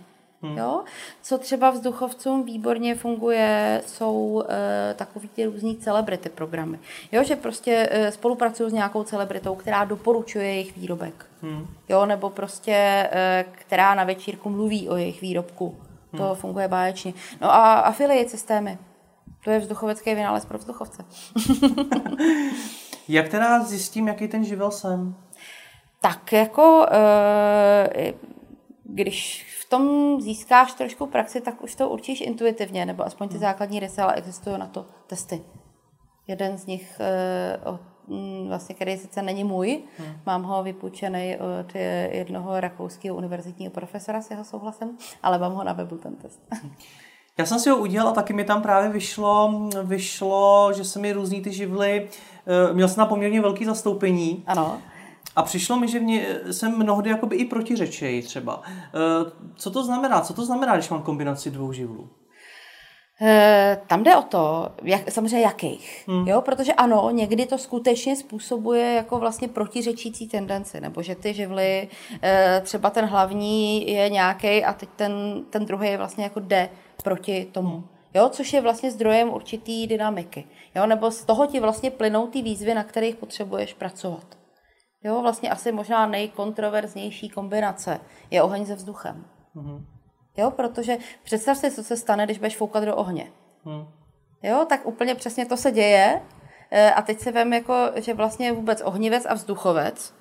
Hmm. 0.45 0.57
Jo? 0.57 0.83
Co 1.21 1.37
třeba 1.37 1.69
vzduchovcům 1.69 2.43
výborně 2.43 2.95
funguje, 2.95 3.81
jsou 3.85 4.43
e, 4.49 4.93
takový 4.93 5.27
ty 5.27 5.45
různý 5.45 5.77
celebrity 5.77 6.29
programy. 6.29 6.79
Jo, 7.11 7.23
že 7.23 7.35
prostě 7.35 7.89
e, 7.91 8.11
spolupracují 8.11 8.69
s 8.69 8.73
nějakou 8.73 9.03
celebritou, 9.03 9.55
která 9.55 9.85
doporučuje 9.85 10.45
jejich 10.45 10.77
výrobek. 10.77 11.25
Hmm. 11.41 11.67
Jo, 11.89 12.05
nebo 12.05 12.29
prostě, 12.29 13.09
e, 13.11 13.45
která 13.51 13.95
na 13.95 14.03
večírku 14.03 14.49
mluví 14.49 14.89
o 14.89 14.95
jejich 14.95 15.21
výrobku. 15.21 15.77
To 16.17 16.23
hmm. 16.23 16.35
funguje 16.35 16.67
báječně. 16.67 17.13
No 17.41 17.53
a 17.53 17.73
affiliate 17.73 18.29
systémy. 18.29 18.77
To 19.43 19.51
je 19.51 19.59
vzduchovecký 19.59 20.15
vynález 20.15 20.45
pro 20.45 20.57
vzduchovce. 20.57 21.05
Jak 23.07 23.29
teda 23.29 23.63
zjistím, 23.63 24.07
jaký 24.07 24.27
ten 24.27 24.45
živel 24.45 24.71
jsem? 24.71 25.15
Tak 26.01 26.33
jako, 26.33 26.85
e, 26.91 28.13
když 28.89 29.45
v 29.61 29.69
tom 29.69 30.15
získáš 30.21 30.73
trošku 30.73 31.05
praxi, 31.05 31.41
tak 31.41 31.63
už 31.63 31.75
to 31.75 31.89
určíš 31.89 32.21
intuitivně, 32.21 32.85
nebo 32.85 33.05
aspoň 33.05 33.27
ty 33.27 33.33
hmm. 33.33 33.41
základní 33.41 33.79
rysy, 33.79 34.01
ale 34.01 34.13
existují 34.13 34.59
na 34.59 34.67
to 34.67 34.85
testy. 35.07 35.41
Jeden 36.27 36.57
z 36.57 36.65
nich, 36.65 37.01
uh, 37.67 38.47
vlastně, 38.47 38.75
který 38.75 38.97
sice 38.97 39.21
není 39.21 39.43
můj, 39.43 39.83
hmm. 39.97 40.17
mám 40.25 40.43
ho 40.43 40.63
vypůjčený 40.63 41.37
od 41.37 41.75
jednoho 42.11 42.59
rakouského 42.59 43.17
univerzitního 43.17 43.71
profesora 43.71 44.21
s 44.21 44.31
jeho 44.31 44.43
souhlasem, 44.43 44.97
ale 45.23 45.39
mám 45.39 45.53
ho 45.53 45.63
na 45.63 45.73
webu 45.73 45.97
ten 45.97 46.15
test. 46.15 46.41
Já 47.37 47.45
jsem 47.45 47.59
si 47.59 47.69
ho 47.69 47.77
udělal 47.77 48.07
a 48.07 48.11
taky 48.11 48.33
mi 48.33 48.43
tam 48.43 48.61
právě 48.61 48.89
vyšlo, 48.89 49.61
vyšlo 49.83 50.71
že 50.75 50.83
se 50.83 50.99
mi 50.99 51.13
různý 51.13 51.41
ty 51.41 51.51
živly, 51.51 52.09
eh, 52.69 52.73
měl 52.73 52.87
jsem 52.87 53.01
na 53.01 53.05
poměrně 53.05 53.41
velký 53.41 53.65
zastoupení. 53.65 54.43
Ano. 54.47 54.81
A 55.35 55.43
přišlo 55.43 55.77
mi, 55.77 55.87
že 55.87 55.99
mě, 55.99 56.25
jsem 56.51 56.77
mnohdy 56.77 57.09
jakoby 57.09 57.35
i 57.35 57.45
protiřečej 57.45 58.21
třeba. 58.21 58.61
Eh, 58.67 59.31
co 59.55 59.71
to 59.71 59.83
znamená? 59.83 60.21
Co 60.21 60.33
to 60.33 60.45
znamená, 60.45 60.75
když 60.75 60.89
mám 60.89 61.01
kombinaci 61.01 61.51
dvou 61.51 61.71
živlů? 61.71 62.09
Eh, 63.21 63.81
tam 63.87 64.03
jde 64.03 64.15
o 64.15 64.21
to, 64.21 64.69
jak, 64.83 65.11
samozřejmě 65.11 65.41
jakých, 65.41 66.03
hmm. 66.07 66.27
jo, 66.27 66.41
protože 66.41 66.73
ano, 66.73 67.09
někdy 67.11 67.45
to 67.45 67.57
skutečně 67.57 68.15
způsobuje 68.15 68.93
jako 68.93 69.19
vlastně 69.19 69.47
protiřečící 69.47 70.27
tendenci, 70.27 70.81
nebo 70.81 71.01
že 71.01 71.15
ty 71.15 71.33
živly, 71.33 71.87
eh, 72.21 72.61
třeba 72.63 72.89
ten 72.89 73.05
hlavní 73.05 73.91
je 73.91 74.09
nějaký 74.09 74.63
a 74.63 74.73
teď 74.73 74.89
ten, 74.95 75.43
ten 75.49 75.65
druhý 75.65 75.97
vlastně 75.97 76.23
jako 76.23 76.39
jde 76.39 76.69
proti 77.03 77.47
tomu. 77.51 77.69
Hmm. 77.69 77.87
Jo, 78.13 78.29
což 78.29 78.53
je 78.53 78.61
vlastně 78.61 78.91
zdrojem 78.91 79.29
určitý 79.33 79.87
dynamiky. 79.87 80.45
Jo, 80.75 80.85
nebo 80.85 81.11
z 81.11 81.25
toho 81.25 81.45
ti 81.45 81.59
vlastně 81.59 81.91
plynou 81.91 82.27
ty 82.27 82.41
výzvy, 82.41 82.73
na 82.73 82.83
kterých 82.83 83.15
potřebuješ 83.15 83.73
pracovat. 83.73 84.25
Jo, 85.05 85.21
vlastně 85.21 85.49
asi 85.49 85.71
možná 85.71 86.05
nejkontroverznější 86.05 87.29
kombinace 87.29 87.99
je 88.31 88.43
oheň 88.43 88.65
se 88.65 88.75
vzduchem. 88.75 89.25
Mm-hmm. 89.55 89.85
Jo, 90.37 90.51
protože 90.51 90.97
představ 91.23 91.57
si, 91.57 91.71
co 91.71 91.83
se 91.83 91.97
stane, 91.97 92.25
když 92.25 92.37
budeš 92.37 92.57
foukat 92.57 92.83
do 92.83 92.95
ohně. 92.95 93.31
Mm. 93.65 93.87
Jo, 94.43 94.65
tak 94.69 94.85
úplně 94.85 95.15
přesně 95.15 95.45
to 95.45 95.57
se 95.57 95.71
děje. 95.71 96.21
E, 96.71 96.91
a 96.91 97.01
teď 97.01 97.19
se 97.19 97.31
vem, 97.31 97.53
jako, 97.53 97.73
že 97.95 98.13
vlastně 98.13 98.51
vůbec 98.51 98.81
ohnivec 98.85 99.25
a 99.25 99.33
vzduchovec, 99.33 100.13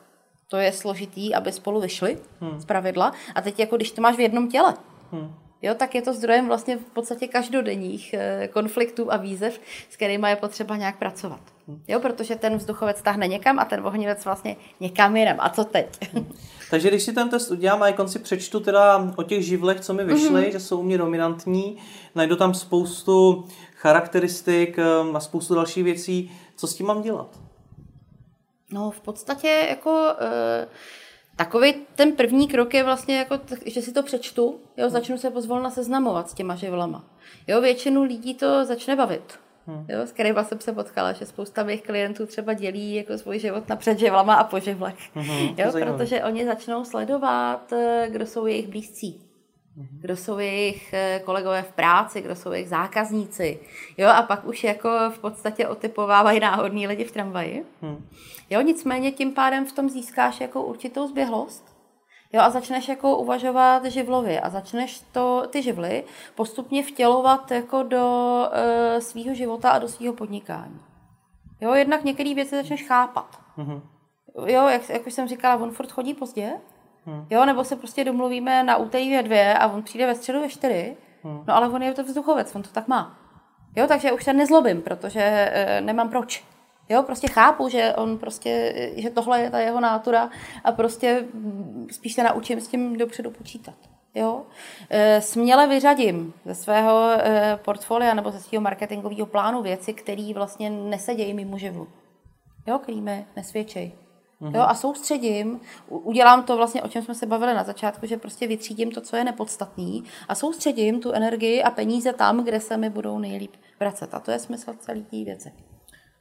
to 0.48 0.56
je 0.56 0.72
složitý, 0.72 1.34
aby 1.34 1.52
spolu 1.52 1.80
vyšli 1.80 2.18
mm. 2.40 2.60
z 2.60 2.64
pravidla. 2.64 3.12
A 3.34 3.40
teď 3.40 3.60
jako 3.60 3.76
když 3.76 3.92
to 3.92 4.02
máš 4.02 4.16
v 4.16 4.20
jednom 4.20 4.48
těle, 4.48 4.74
mm 5.12 5.43
jo, 5.64 5.74
tak 5.74 5.94
je 5.94 6.02
to 6.02 6.14
zdrojem 6.14 6.46
vlastně 6.46 6.76
v 6.76 6.84
podstatě 6.84 7.28
každodenních 7.28 8.14
eh, 8.14 8.48
konfliktů 8.52 9.12
a 9.12 9.16
výzev, 9.16 9.60
s 9.90 9.96
kterými 9.96 10.28
je 10.28 10.36
potřeba 10.36 10.76
nějak 10.76 10.98
pracovat. 10.98 11.40
Jo, 11.88 12.00
protože 12.00 12.36
ten 12.36 12.56
vzduchovec 12.56 13.02
tahne 13.02 13.28
někam 13.28 13.58
a 13.58 13.64
ten 13.64 13.86
ohnivec 13.86 14.24
vlastně 14.24 14.56
někam 14.80 15.16
jinam. 15.16 15.36
A 15.38 15.48
co 15.48 15.64
teď? 15.64 15.98
Takže 16.70 16.88
když 16.88 17.02
si 17.02 17.12
ten 17.12 17.28
test 17.28 17.50
udělám 17.50 17.82
a 17.82 17.92
konci 17.92 18.18
přečtu 18.18 18.60
teda 18.60 19.12
o 19.16 19.22
těch 19.22 19.44
živlech, 19.44 19.80
co 19.80 19.94
mi 19.94 20.04
vyšly, 20.04 20.42
mm-hmm. 20.42 20.52
že 20.52 20.60
jsou 20.60 20.78
u 20.78 20.82
mě 20.82 20.98
dominantní, 20.98 21.76
najdu 22.14 22.36
tam 22.36 22.54
spoustu 22.54 23.48
charakteristik 23.76 24.78
eh, 24.78 24.84
a 25.14 25.20
spoustu 25.20 25.54
dalších 25.54 25.84
věcí, 25.84 26.30
co 26.56 26.66
s 26.66 26.74
tím 26.74 26.86
mám 26.86 27.02
dělat? 27.02 27.38
No 28.70 28.90
v 28.90 29.00
podstatě 29.00 29.66
jako... 29.68 29.90
Uh 29.90 30.68
Takový 31.36 31.74
ten 31.94 32.12
první 32.12 32.48
krok 32.48 32.74
je 32.74 32.84
vlastně 32.84 33.18
jako, 33.18 33.38
že 33.66 33.82
si 33.82 33.92
to 33.92 34.02
přečtu, 34.02 34.60
jo, 34.76 34.90
začnu 34.90 35.18
se 35.18 35.30
pozvolna 35.30 35.70
seznamovat 35.70 36.30
s 36.30 36.34
těma 36.34 36.54
živlama. 36.54 37.04
Jo, 37.46 37.60
většinu 37.60 38.02
lidí 38.02 38.34
to 38.34 38.64
začne 38.64 38.96
bavit. 38.96 39.38
Hmm. 39.66 39.86
Jo, 39.88 40.06
s 40.06 40.12
kterými 40.12 40.40
jsem 40.42 40.60
se 40.60 40.72
potkala, 40.72 41.12
že 41.12 41.26
spousta 41.26 41.62
mých 41.62 41.82
klientů 41.82 42.26
třeba 42.26 42.52
dělí 42.52 42.94
jako 42.94 43.18
svůj 43.18 43.38
život 43.38 43.68
na 43.68 43.76
předživlama 43.76 44.34
a 44.34 44.44
po 44.44 44.60
živlech. 44.60 44.96
Hmm, 45.14 45.48
jo, 45.58 45.72
protože 45.72 46.24
oni 46.24 46.46
začnou 46.46 46.84
sledovat, 46.84 47.72
eh, 47.72 48.08
kdo 48.10 48.26
jsou 48.26 48.46
jejich 48.46 48.68
blízcí. 48.68 49.23
Hmm. 49.76 49.88
Kdo 50.00 50.16
jsou 50.16 50.38
jejich 50.38 50.92
eh, 50.92 51.22
kolegové 51.24 51.62
v 51.62 51.72
práci, 51.72 52.22
kdo 52.22 52.36
jsou 52.36 52.52
jejich 52.52 52.68
zákazníci. 52.68 53.60
Jo, 53.98 54.08
a 54.08 54.22
pak 54.22 54.44
už 54.44 54.64
jako 54.64 54.90
v 55.10 55.18
podstatě 55.18 55.68
otypovávají 55.68 56.40
náhodní 56.40 56.86
lidi 56.86 57.04
v 57.04 57.12
tramvaji. 57.12 57.64
Hmm. 57.82 58.08
Jo, 58.50 58.60
nicméně 58.60 59.12
tím 59.12 59.32
pádem 59.32 59.66
v 59.66 59.72
tom 59.72 59.90
získáš 59.90 60.40
jako 60.40 60.62
určitou 60.62 61.06
zběhlost. 61.06 61.74
Jo, 62.32 62.40
a 62.40 62.50
začneš 62.50 62.88
jako 62.88 63.16
uvažovat 63.16 63.84
živlově 63.84 64.40
a 64.40 64.50
začneš 64.50 65.02
to, 65.12 65.42
ty 65.50 65.62
živly 65.62 66.04
postupně 66.34 66.82
vtělovat 66.82 67.50
jako 67.50 67.82
do 67.82 68.48
e, 68.52 69.00
svého 69.00 69.34
života 69.34 69.70
a 69.70 69.78
do 69.78 69.88
svého 69.88 70.14
podnikání. 70.14 70.80
Jo, 71.60 71.74
jednak 71.74 72.04
některé 72.04 72.34
věci 72.34 72.56
začneš 72.56 72.86
chápat. 72.86 73.40
Mm-hmm. 73.58 73.80
Jo, 74.46 74.68
jak, 74.68 74.88
jak 74.88 75.06
už 75.06 75.12
jsem 75.12 75.28
říkala, 75.28 75.62
on 75.62 75.70
furt 75.70 75.92
chodí 75.92 76.14
pozdě, 76.14 76.52
mm. 77.06 77.26
jo, 77.30 77.44
nebo 77.44 77.64
se 77.64 77.76
prostě 77.76 78.04
domluvíme 78.04 78.62
na 78.62 78.76
úterý 78.76 79.16
ve 79.16 79.22
dvě 79.22 79.54
a 79.54 79.66
on 79.66 79.82
přijde 79.82 80.06
ve 80.06 80.14
středu 80.14 80.40
ve 80.40 80.48
čtyři, 80.48 80.96
mm. 81.24 81.44
no 81.48 81.56
ale 81.56 81.68
on 81.68 81.82
je 81.82 81.94
to 81.94 82.04
vzduchovec, 82.04 82.54
on 82.54 82.62
to 82.62 82.70
tak 82.70 82.88
má. 82.88 83.18
Jo, 83.76 83.86
takže 83.86 84.12
už 84.12 84.24
se 84.24 84.32
nezlobím, 84.32 84.82
protože 84.82 85.20
e, 85.22 85.80
nemám 85.80 86.08
proč. 86.08 86.44
Jo, 86.88 87.02
prostě 87.02 87.28
chápu, 87.28 87.68
že 87.68 87.94
on 87.96 88.18
prostě, 88.18 88.74
že 88.96 89.10
tohle 89.10 89.40
je 89.40 89.50
ta 89.50 89.58
jeho 89.58 89.80
nátura 89.80 90.30
a 90.64 90.72
prostě 90.72 91.24
spíš 91.90 92.12
se 92.12 92.22
naučím 92.22 92.60
s 92.60 92.68
tím 92.68 92.98
dopředu 92.98 93.30
počítat. 93.30 93.74
Jo? 94.14 94.42
E, 94.90 95.20
směle 95.20 95.66
vyřadím 95.66 96.34
ze 96.44 96.54
svého 96.54 97.10
e, 97.10 97.58
portfolia 97.64 98.14
nebo 98.14 98.30
ze 98.30 98.40
svého 98.40 98.62
marketingového 98.62 99.26
plánu 99.26 99.62
věci, 99.62 99.94
které 99.94 100.32
vlastně 100.34 100.70
nesedějí 100.70 101.34
mimo 101.34 101.58
živlu. 101.58 101.88
Jo, 102.66 102.78
který 102.78 103.00
mi 103.00 103.26
nesvědčej. 103.36 103.92
Mm-hmm. 104.44 104.56
Jo, 104.56 104.62
a 104.62 104.74
soustředím, 104.74 105.60
udělám 105.88 106.42
to 106.42 106.56
vlastně, 106.56 106.82
o 106.82 106.88
čem 106.88 107.02
jsme 107.02 107.14
se 107.14 107.26
bavili 107.26 107.54
na 107.54 107.64
začátku, 107.64 108.06
že 108.06 108.16
prostě 108.16 108.46
vytřídím 108.46 108.90
to, 108.90 109.00
co 109.00 109.16
je 109.16 109.24
nepodstatný 109.24 110.04
a 110.28 110.34
soustředím 110.34 111.00
tu 111.00 111.12
energii 111.12 111.62
a 111.62 111.70
peníze 111.70 112.12
tam, 112.12 112.44
kde 112.44 112.60
se 112.60 112.76
mi 112.76 112.90
budou 112.90 113.18
nejlíp 113.18 113.52
vracet. 113.80 114.14
A 114.14 114.20
to 114.20 114.30
je 114.30 114.38
smysl 114.38 114.72
celé 114.78 115.00
té 115.00 115.24
věci. 115.24 115.52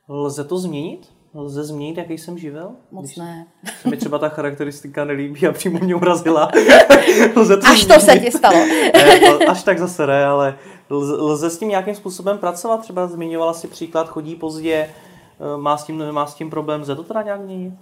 Lze 0.10 0.44
to 0.44 0.58
změnit? 0.58 1.08
Lze 1.36 1.64
změnit, 1.64 1.98
jaký 1.98 2.18
jsem 2.18 2.38
živel? 2.38 2.72
Moc 2.92 3.06
Když 3.06 3.16
ne. 3.18 3.48
Se 3.82 3.90
mi 3.90 3.98
třeba 3.98 4.18
ta 4.20 4.30
charakteristika 4.30 5.06
nelíbí 5.06 5.48
a 5.48 5.52
přímo 5.52 5.80
mě 5.80 5.96
urazila. 5.96 6.52
lze 7.36 7.58
to 7.58 7.68
Až 7.68 7.84
změnit. 7.84 8.00
to 8.02 8.06
se 8.06 8.20
ti 8.20 8.32
stalo. 8.32 8.56
ne, 8.94 9.46
až 9.48 9.64
tak 9.64 9.80
zase 9.80 10.08
ne, 10.08 10.26
ale 10.26 10.58
lze, 10.90 11.14
lze 11.16 11.50
s 11.50 11.58
tím 11.58 11.70
nějakým 11.70 11.96
způsobem 11.96 12.38
pracovat? 12.38 12.82
Třeba 12.82 13.08
zmiňovala 13.08 13.54
si 13.54 13.68
příklad, 13.68 14.10
chodí 14.10 14.36
pozdě, 14.36 14.74
eh, 14.74 15.58
má 15.58 15.78
s 15.78 15.84
tím, 15.84 16.12
má 16.12 16.26
s 16.26 16.36
tím 16.36 16.50
problém, 16.50 16.82
lze 16.82 16.96
to 16.96 17.04
teda 17.04 17.22
nějak 17.22 17.42
měnit? 17.42 17.74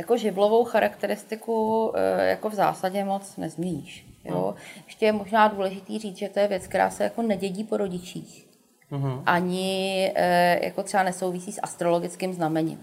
Jako 0.00 0.16
živlovou 0.16 0.64
charakteristiku 0.64 1.92
eh, 1.94 2.28
jako 2.28 2.50
v 2.50 2.54
zásadě 2.54 3.04
moc 3.04 3.36
nezměníš. 3.36 4.06
Jo? 4.24 4.44
Hmm. 4.46 4.84
Ještě 4.86 5.06
je 5.06 5.12
možná 5.12 5.48
důležitý 5.48 5.98
říct, 5.98 6.16
že 6.16 6.28
to 6.28 6.40
je 6.40 6.48
věc, 6.48 6.66
která 6.66 6.90
se 6.90 7.04
jako 7.04 7.22
nedědí 7.22 7.64
po 7.64 7.76
rodičích 7.76 8.50
mm-hmm. 8.92 9.22
ani 9.26 10.12
e, 10.14 10.64
jako 10.64 10.82
třeba 10.82 11.02
nesouvisí 11.02 11.52
s 11.52 11.60
astrologickým 11.62 12.34
znamením. 12.34 12.78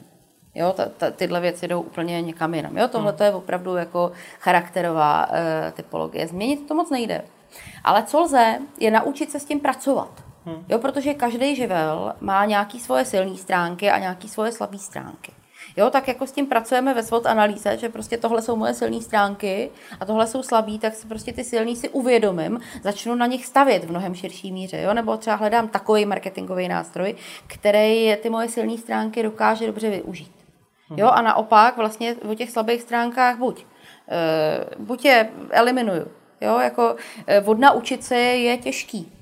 Jo, 0.56 0.74
ta, 0.74 0.86
ta, 0.86 1.12
tyhle 1.12 1.40
věci 1.42 1.68
jdou 1.68 1.82
úplně 1.82 2.22
někam 2.22 2.54
jinam. 2.54 2.78
Jo, 2.78 2.88
tohle 2.88 3.14
to 3.14 3.24
je 3.24 3.34
opravdu 3.34 3.76
jako 3.76 4.12
charakterová 4.40 5.28
e, 5.32 5.72
typologie. 5.72 6.28
Změnit 6.28 6.68
to 6.68 6.76
moc 6.76 6.90
nejde. 6.90 7.22
Ale 7.84 8.04
co 8.04 8.20
lze, 8.20 8.60
je 8.80 8.92
naučit 8.92 9.32
se 9.32 9.40
s 9.40 9.46
tím 9.46 9.60
pracovat. 9.60 10.24
Hmm. 10.46 10.66
Jo, 10.70 10.80
protože 10.80 11.14
každý 11.14 11.56
živel 11.56 12.14
má 12.20 12.46
nějaké 12.46 12.80
svoje 12.80 13.06
silné 13.06 13.38
stránky 13.38 13.92
a 13.92 14.00
nějaké 14.00 14.28
svoje 14.28 14.52
slabé 14.52 14.78
stránky. 14.78 15.32
Jo, 15.78 15.90
tak 15.90 16.08
jako 16.08 16.28
s 16.28 16.32
tím 16.32 16.48
pracujeme 16.48 16.94
ve 16.94 17.04
SWOT 17.04 17.26
analýze, 17.26 17.78
že 17.78 17.90
prostě 17.90 18.18
tohle 18.18 18.42
jsou 18.42 18.56
moje 18.56 18.74
silné 18.74 19.02
stránky 19.02 19.70
a 20.00 20.06
tohle 20.06 20.28
jsou 20.28 20.44
slabý, 20.44 20.80
tak 20.80 20.94
si 20.94 21.08
prostě 21.08 21.34
ty 21.34 21.44
silný 21.44 21.76
si 21.76 21.90
uvědomím, 21.90 22.60
začnu 22.84 23.16
na 23.16 23.26
nich 23.26 23.46
stavět 23.46 23.84
v 23.84 23.90
mnohem 23.90 24.16
širší 24.16 24.52
míře, 24.52 24.82
jo, 24.82 24.94
nebo 24.94 25.18
třeba 25.18 25.36
hledám 25.36 25.68
takový 25.68 26.06
marketingový 26.06 26.68
nástroj, 26.68 27.16
který 27.48 28.16
ty 28.16 28.30
moje 28.30 28.50
silné 28.50 28.78
stránky 28.78 29.24
dokáže 29.24 29.68
dobře 29.68 29.90
využít. 29.90 30.32
Jo, 30.96 31.08
a 31.08 31.22
naopak 31.22 31.78
vlastně 31.78 32.16
o 32.32 32.36
těch 32.36 32.52
slabých 32.52 32.82
stránkách 32.82 33.38
buď, 33.38 33.66
uh, 33.66 34.86
buď 34.86 35.06
je 35.06 35.30
eliminuju, 35.50 36.08
jo, 36.42 36.60
jako 36.60 36.96
uh, 37.42 37.50
odnaučit 37.50 38.04
se 38.04 38.16
je 38.16 38.58
těžký, 38.58 39.17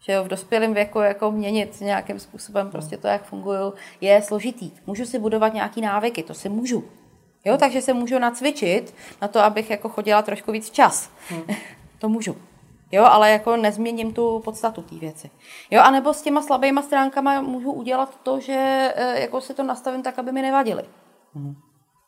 že 0.00 0.12
jo, 0.12 0.24
v 0.24 0.28
dospělém 0.28 0.74
věku 0.74 0.98
jako 0.98 1.30
měnit 1.30 1.80
nějakým 1.80 2.18
způsobem 2.18 2.70
prostě 2.70 2.96
to, 2.96 3.06
jak 3.06 3.24
fungují, 3.24 3.72
je 4.00 4.22
složitý. 4.22 4.70
Můžu 4.86 5.04
si 5.04 5.18
budovat 5.18 5.54
nějaký 5.54 5.80
návyky, 5.80 6.22
to 6.22 6.34
si 6.34 6.48
můžu. 6.48 6.84
Jo, 7.44 7.56
takže 7.56 7.82
se 7.82 7.92
můžu 7.92 8.18
nacvičit 8.18 8.94
na 9.22 9.28
to, 9.28 9.40
abych 9.40 9.70
jako 9.70 9.88
chodila 9.88 10.22
trošku 10.22 10.52
víc 10.52 10.70
čas. 10.70 11.10
Hmm. 11.28 11.42
to 11.98 12.08
můžu. 12.08 12.36
Jo, 12.92 13.04
ale 13.04 13.30
jako 13.30 13.56
nezměním 13.56 14.12
tu 14.12 14.40
podstatu 14.44 14.82
té 14.82 14.94
věci. 14.94 15.30
Jo, 15.70 15.82
anebo 15.82 16.14
s 16.14 16.22
těma 16.22 16.42
slabýma 16.42 16.82
stránkama 16.82 17.40
můžu 17.40 17.72
udělat 17.72 18.18
to, 18.22 18.40
že 18.40 18.92
e, 18.96 19.20
jako 19.20 19.40
si 19.40 19.54
to 19.54 19.62
nastavím 19.62 20.02
tak, 20.02 20.18
aby 20.18 20.32
mi 20.32 20.42
nevadily. 20.42 20.84
Hmm. 21.34 21.54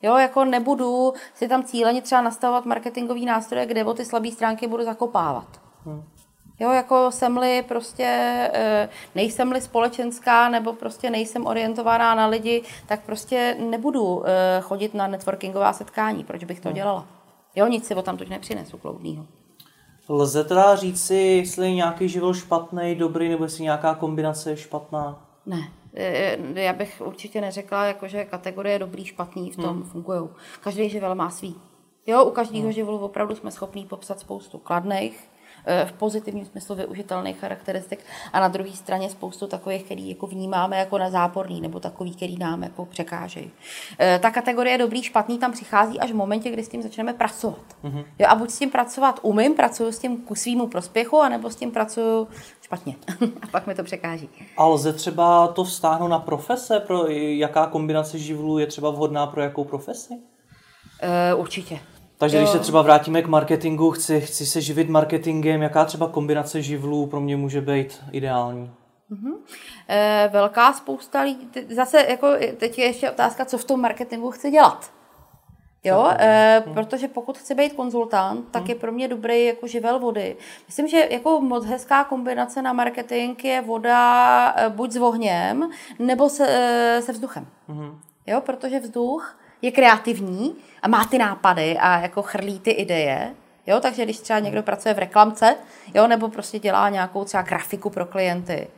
Jo, 0.03 0.17
jako 0.17 0.45
nebudu 0.45 1.13
si 1.35 1.49
tam 1.49 1.65
cíleně 1.65 2.03
třeba 2.03 2.23
nastavovat 2.23 2.65
marketingový 2.65 3.27
nástroje, 3.27 3.67
kde 3.67 3.85
o 3.85 3.95
ty 3.95 4.05
slabé 4.05 4.31
stránky 4.31 4.67
budu 4.67 4.85
zakopávat. 4.85 5.61
Hmm. 5.85 6.05
Jo, 6.63 6.71
jako 6.71 7.11
jsem-li 7.11 7.65
prostě, 7.69 8.05
eh, 8.53 8.89
nejsem-li 9.15 9.61
společenská 9.61 10.49
nebo 10.49 10.73
prostě 10.73 11.11
nejsem 11.11 11.47
orientovaná 11.47 12.15
na 12.15 12.27
lidi, 12.27 12.63
tak 12.87 13.03
prostě 13.07 13.57
nebudu 13.59 14.23
eh, 14.27 14.61
chodit 14.61 14.95
na 14.95 15.07
networkingová 15.07 15.73
setkání. 15.73 16.25
Proč 16.25 16.45
bych 16.45 16.61
to 16.61 16.69
hmm. 16.69 16.77
dělala? 16.77 17.07
Jo, 17.55 17.67
nic 17.67 17.87
si 17.87 17.95
o 17.95 18.03
tam 18.03 18.17
teď 18.17 18.29
nepřinesu 18.29 18.79
kloudnýho. 18.79 19.27
Lze 20.09 20.45
teda 20.45 20.77
říct 20.77 21.07
si, 21.07 21.15
jestli 21.15 21.67
je 21.67 21.75
nějaký 21.75 22.09
život 22.09 22.35
špatný, 22.35 22.95
dobrý, 22.95 23.29
nebo 23.29 23.45
jestli 23.45 23.63
nějaká 23.63 23.95
kombinace 23.95 24.51
je 24.51 24.57
špatná? 24.57 25.27
Ne. 25.47 25.69
Eh, 25.95 26.39
já 26.55 26.73
bych 26.73 27.03
určitě 27.05 27.41
neřekla, 27.41 27.85
jako, 27.85 28.09
že 28.09 28.25
kategorie 28.25 28.79
dobrý, 28.79 29.05
špatný 29.05 29.51
v 29.51 29.57
tom 29.57 29.77
hmm. 29.77 29.85
fungují. 29.85 30.29
Každý 30.61 30.89
živel 30.89 31.15
má 31.15 31.31
svý. 31.31 31.57
Jo, 32.07 32.25
u 32.25 32.31
každého 32.31 32.63
hmm. 32.63 32.73
živlu 32.73 32.99
opravdu 32.99 33.35
jsme 33.35 33.51
schopní 33.51 33.87
popsat 33.87 34.21
spoustu 34.21 34.59
kladných, 34.59 35.32
v 35.85 35.93
pozitivním 35.93 36.47
smyslu 36.47 36.75
využitelných 36.75 37.39
charakteristik 37.39 37.99
a 38.33 38.41
na 38.41 38.49
druhé 38.49 38.71
straně 38.71 39.11
spoustu 39.11 39.47
takových, 39.47 39.85
který 39.85 40.09
jako 40.09 40.27
vnímáme 40.27 40.79
jako 40.79 40.99
na 40.99 41.11
záporný 41.11 41.61
nebo 41.61 41.81
takový, 41.81 42.15
který 42.15 42.39
nám 42.39 42.63
jako 42.63 42.85
překážejí. 42.85 43.51
Eh, 43.99 44.19
ta 44.23 44.31
kategorie 44.31 44.79
dobrý, 44.79 45.03
špatný 45.03 45.39
tam 45.39 45.53
přichází 45.53 46.01
až 46.01 46.13
v 46.13 46.15
momentě, 46.15 46.51
kdy 46.51 46.65
s 46.65 46.69
tím 46.69 46.83
začneme 46.83 47.13
pracovat. 47.13 47.65
Mm-hmm. 47.85 48.05
Jo, 48.19 48.27
a 48.29 48.35
buď 48.35 48.51
s 48.51 48.59
tím 48.59 48.71
pracovat 48.71 49.21
umím, 49.23 49.55
pracuju 49.55 49.93
s 49.93 49.99
tím 49.99 50.17
ku 50.17 50.35
svýmu 50.35 50.67
prospěchu, 50.67 51.21
anebo 51.21 51.51
s 51.51 51.57
tím 51.57 51.71
pracuju 51.71 52.29
špatně. 52.63 52.97
a 53.43 53.47
pak 53.51 53.67
mi 53.67 53.75
to 53.75 53.83
překáží. 53.83 54.29
A 54.57 54.67
lze 54.67 54.93
třeba 54.93 55.49
to 55.49 55.65
vztáhnout 55.65 56.09
na 56.09 56.19
profese? 56.19 56.81
Pro 56.81 57.07
jaká 57.09 57.67
kombinace 57.67 58.19
živlů 58.19 58.59
je 58.59 58.67
třeba 58.67 58.91
vhodná 58.91 59.27
pro 59.27 59.43
jakou 59.43 59.65
profesi? 59.65 60.15
Uh, 61.35 61.41
určitě. 61.41 61.79
Takže 62.23 62.37
jo. 62.37 62.43
když 62.43 62.53
se 62.53 62.59
třeba 62.59 62.83
vrátíme 62.83 63.23
k 63.23 63.27
marketingu, 63.27 63.91
chci, 63.91 64.21
chci 64.21 64.47
se 64.47 64.61
živit 64.61 64.89
marketingem, 64.89 65.63
jaká 65.63 65.85
třeba 65.85 66.09
kombinace 66.09 66.63
živlů 66.63 67.07
pro 67.07 67.21
mě 67.21 67.37
může 67.37 67.61
být 67.61 68.03
ideální? 68.13 68.71
Mm-hmm. 69.11 69.35
E, 69.89 70.31
velká 70.33 70.73
spousta 70.73 71.23
lidí, 71.23 71.49
zase 71.75 72.07
jako 72.09 72.29
teď 72.57 72.79
je 72.79 72.85
ještě 72.85 73.11
otázka, 73.11 73.45
co 73.45 73.59
v 73.59 73.65
tom 73.65 73.81
marketingu 73.81 74.31
chci 74.31 74.51
dělat. 74.51 74.93
Jo, 75.85 76.11
e, 76.19 76.63
hmm. 76.65 76.75
protože 76.75 77.09
pokud 77.09 77.39
chci 77.39 77.55
být 77.55 77.73
konzultant, 77.73 78.49
tak 78.51 78.63
hmm. 78.63 78.71
je 78.71 78.75
pro 78.75 78.93
mě 78.93 79.09
dobrý 79.09 79.45
jako 79.45 79.67
živel 79.67 79.99
vody. 79.99 80.37
Myslím, 80.67 80.89
že 80.89 81.09
jako 81.11 81.41
moc 81.41 81.65
hezká 81.65 82.05
kombinace 82.05 82.63
na 82.63 82.73
marketing 82.73 83.45
je 83.45 83.61
voda 83.61 84.55
buď 84.69 84.93
s 84.93 84.97
ohněm, 84.97 85.71
nebo 85.99 86.29
se, 86.29 87.01
se 87.05 87.13
vzduchem. 87.13 87.47
Hmm. 87.69 88.01
Jo, 88.27 88.41
protože 88.41 88.81
vzduch 88.81 89.37
je 89.63 89.73
kreativní 89.73 90.57
a 90.83 90.89
má 90.89 91.05
ty 91.05 91.19
nápady 91.19 91.79
a 91.79 92.01
jako 92.01 92.23
chrlí 92.23 92.61
ty 92.61 92.71
ideje. 92.71 93.35
Jo, 93.67 93.81
takže 93.81 94.05
když 94.05 94.19
třeba 94.19 94.39
někdo 94.39 94.63
pracuje 94.63 94.95
v 94.95 94.99
reklamce, 94.99 95.57
jo, 95.95 96.07
nebo 96.07 96.29
prostě 96.29 96.59
dělá 96.59 96.89
nějakou 96.89 97.25
třeba 97.25 97.43
grafiku 97.43 97.91
pro 97.91 98.07
klienty, 98.07 98.69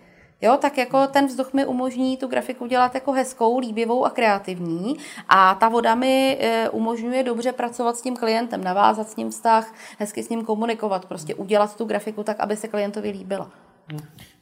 Jo, 0.44 0.56
tak 0.60 0.78
jako 0.78 1.06
ten 1.06 1.26
vzduch 1.26 1.52
mi 1.52 1.66
umožní 1.66 2.16
tu 2.16 2.26
grafiku 2.26 2.66
dělat 2.66 2.94
jako 2.94 3.12
hezkou, 3.12 3.58
líbivou 3.58 4.04
a 4.04 4.10
kreativní 4.10 4.96
a 5.28 5.54
ta 5.54 5.68
voda 5.68 5.94
mi 5.94 6.38
e, 6.40 6.68
umožňuje 6.68 7.22
dobře 7.22 7.52
pracovat 7.52 7.96
s 7.96 8.02
tím 8.02 8.16
klientem, 8.16 8.64
navázat 8.64 9.10
s 9.10 9.16
ním 9.16 9.30
vztah, 9.30 9.74
hezky 9.98 10.22
s 10.22 10.28
ním 10.28 10.44
komunikovat, 10.44 11.04
prostě 11.04 11.34
udělat 11.34 11.76
tu 11.76 11.84
grafiku 11.84 12.24
tak, 12.24 12.40
aby 12.40 12.56
se 12.56 12.68
klientovi 12.68 13.10
líbila. 13.10 13.50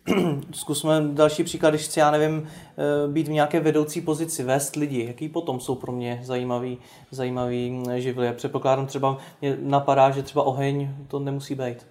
Zkusme 0.53 1.01
další 1.13 1.45
příklad, 1.45 1.71
když 1.71 1.83
chci, 1.83 2.01
já 2.01 2.11
nevím, 2.11 2.49
eh, 2.49 3.09
být 3.09 3.29
v 3.29 3.33
nějaké 3.33 3.61
vedoucí 3.61 4.01
pozici, 4.01 4.43
vést 4.43 4.77
lidi, 4.77 5.07
jaký 5.07 5.29
potom 5.29 5.61
jsou 5.61 5.75
pro 5.75 5.93
mě 5.93 6.21
zajímavý, 6.23 6.79
zajímavý 7.11 7.83
živly. 7.97 8.33
Předpokládám 8.33 8.87
třeba, 8.87 9.19
mě 9.41 9.57
napadá, 9.61 10.11
že 10.11 10.23
třeba 10.23 10.43
oheň 10.45 10.95
to 11.09 11.19
nemusí 11.19 11.55
být. 11.55 11.87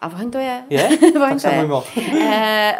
A 0.00 0.06
oheň 0.06 0.30
to 0.30 0.38
je. 0.38 0.64
Je? 0.70 0.88
oheň 1.16 1.40
tak 1.40 1.42
to 1.42 1.48
je. 1.48 1.80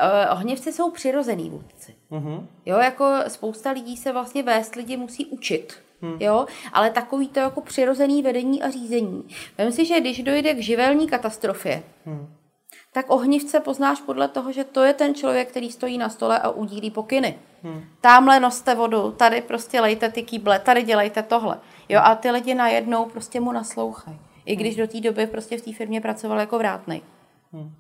eh, 0.01 0.31
ohnivci 0.33 0.73
jsou 0.73 0.91
přirozený 0.91 1.51
vůdci. 1.51 1.95
Uh-huh. 2.13 2.47
Jo, 2.67 2.79
jako 2.79 3.19
spousta 3.29 3.71
lidí 3.71 3.97
se 3.97 4.13
vlastně 4.13 4.43
vést 4.43 4.75
lidi 4.75 4.97
musí 4.97 5.27
učit. 5.27 5.75
Hmm. 6.03 6.17
Jo, 6.21 6.47
ale 6.73 6.91
takový 6.91 7.29
to 7.29 7.41
jako 7.41 7.61
přirozený 7.61 8.23
vedení 8.23 8.63
a 8.63 8.71
řízení. 8.71 9.25
Myslím 9.59 9.73
si, 9.73 9.95
že 9.95 10.01
když 10.01 10.23
dojde 10.23 10.55
k 10.55 10.59
živelní 10.59 11.09
katastrofě, 11.09 11.83
hmm 12.07 12.29
tak 12.93 13.11
ohnivce 13.11 13.61
poznáš 13.61 14.01
podle 14.01 14.29
toho, 14.29 14.53
že 14.53 14.65
to 14.65 14.83
je 14.83 14.95
ten 14.95 15.15
člověk, 15.15 15.49
který 15.49 15.71
stojí 15.71 15.99
na 15.99 16.09
stole 16.09 16.39
a 16.39 16.51
udílí 16.51 16.91
pokyny. 16.91 17.39
Hmm. 17.63 17.85
Tamhle 18.01 18.41
noste 18.41 18.75
vodu, 18.75 19.11
tady 19.11 19.43
prostě 19.43 19.81
lejte 19.81 20.11
ty 20.11 20.23
kýble, 20.23 20.59
tady 20.59 20.83
dělejte 20.83 21.23
tohle. 21.23 21.61
Jo, 21.89 22.01
a 22.05 22.15
ty 22.15 22.31
lidi 22.31 22.55
najednou 22.55 23.05
prostě 23.05 23.41
mu 23.41 23.53
naslouchají. 23.53 24.19
I 24.45 24.57
když 24.57 24.77
hmm. 24.77 24.87
do 24.87 24.93
té 24.93 25.01
doby 25.01 25.27
prostě 25.27 25.59
v 25.59 25.63
té 25.63 25.73
firmě 25.73 26.01
pracoval 26.01 26.41
jako 26.41 26.59
vrátnej. 26.59 27.03
Hmm. 27.53 27.75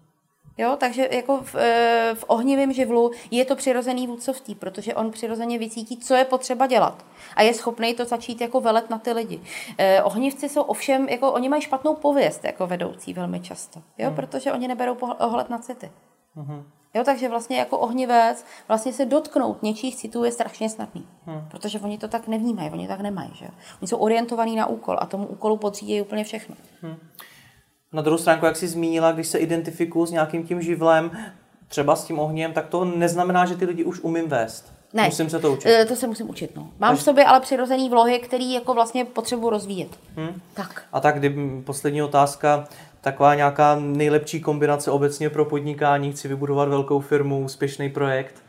Jo, 0.58 0.76
takže 0.80 1.08
jako 1.12 1.40
v, 1.42 1.54
eh, 1.54 2.14
v 2.14 2.24
ohnivém 2.26 2.72
živlu 2.72 3.10
je 3.30 3.44
to 3.44 3.56
přirozený 3.56 4.06
vůdcovství, 4.06 4.54
protože 4.54 4.94
on 4.94 5.10
přirozeně 5.10 5.58
vycítí, 5.58 5.96
co 5.96 6.14
je 6.14 6.24
potřeba 6.24 6.66
dělat. 6.66 7.04
A 7.36 7.42
je 7.42 7.54
schopný 7.54 7.94
to 7.94 8.04
začít 8.04 8.40
jako 8.40 8.60
velet 8.60 8.90
na 8.90 8.98
ty 8.98 9.12
lidi. 9.12 9.40
Eh, 9.78 10.02
ohnivci 10.02 10.48
jsou 10.48 10.62
ovšem, 10.62 11.08
jako 11.08 11.32
oni 11.32 11.48
mají 11.48 11.62
špatnou 11.62 11.94
pověst 11.94 12.44
jako 12.44 12.66
vedoucí 12.66 13.12
velmi 13.12 13.40
často, 13.40 13.82
jo, 13.98 14.06
hmm. 14.06 14.16
protože 14.16 14.52
oni 14.52 14.68
neberou 14.68 14.94
ohled 15.18 15.50
na 15.50 15.58
city. 15.58 15.90
Hmm. 16.34 16.64
Jo, 16.94 17.04
takže 17.04 17.28
vlastně 17.28 17.58
jako 17.58 17.78
ohnivec 17.78 18.44
vlastně 18.68 18.92
se 18.92 19.06
dotknout 19.06 19.62
něčích 19.62 19.96
citů 19.96 20.24
je 20.24 20.32
strašně 20.32 20.68
snadný. 20.68 21.08
Hmm. 21.26 21.48
Protože 21.50 21.80
oni 21.80 21.98
to 21.98 22.08
tak 22.08 22.28
nevnímají, 22.28 22.70
oni 22.70 22.88
tak 22.88 23.00
nemají. 23.00 23.30
Že? 23.34 23.46
Oni 23.80 23.88
jsou 23.88 23.96
orientovaní 23.96 24.56
na 24.56 24.66
úkol 24.66 24.96
a 25.00 25.06
tomu 25.06 25.26
úkolu 25.26 25.56
podřídí 25.56 26.02
úplně 26.02 26.24
všechno. 26.24 26.56
Hmm. 26.82 26.96
Na 27.92 28.02
druhou 28.02 28.18
stránku, 28.18 28.46
jak 28.46 28.56
jsi 28.56 28.68
zmínila, 28.68 29.12
když 29.12 29.26
se 29.26 29.38
identifikuju 29.38 30.06
s 30.06 30.10
nějakým 30.10 30.46
tím 30.46 30.62
živlem, 30.62 31.10
třeba 31.68 31.96
s 31.96 32.04
tím 32.04 32.18
ohněm, 32.18 32.52
tak 32.52 32.66
to 32.66 32.84
neznamená, 32.84 33.46
že 33.46 33.56
ty 33.56 33.64
lidi 33.64 33.84
už 33.84 34.00
umím 34.00 34.28
vést. 34.28 34.72
Ne. 34.92 35.04
Musím 35.04 35.30
se 35.30 35.38
to 35.38 35.52
učit. 35.52 35.68
E, 35.68 35.84
to 35.84 35.96
se 35.96 36.06
musím 36.06 36.30
učit, 36.30 36.56
no. 36.56 36.70
Mám 36.78 36.96
v 36.96 37.02
sobě 37.02 37.24
ale 37.24 37.40
přirozený 37.40 37.88
vlohy, 37.90 38.18
který 38.18 38.52
jako 38.52 38.74
vlastně 38.74 39.04
potřebuji 39.04 39.50
rozvíjet. 39.50 39.88
Hmm. 40.16 40.40
Tak. 40.54 40.82
A 40.92 41.00
tak, 41.00 41.18
kdy, 41.18 41.36
poslední 41.64 42.02
otázka, 42.02 42.68
taková 43.00 43.34
nějaká 43.34 43.76
nejlepší 43.78 44.40
kombinace 44.40 44.90
obecně 44.90 45.30
pro 45.30 45.44
podnikání, 45.44 46.12
chci 46.12 46.28
vybudovat 46.28 46.68
velkou 46.68 47.00
firmu, 47.00 47.44
úspěšný 47.44 47.90
projekt, 47.90 48.42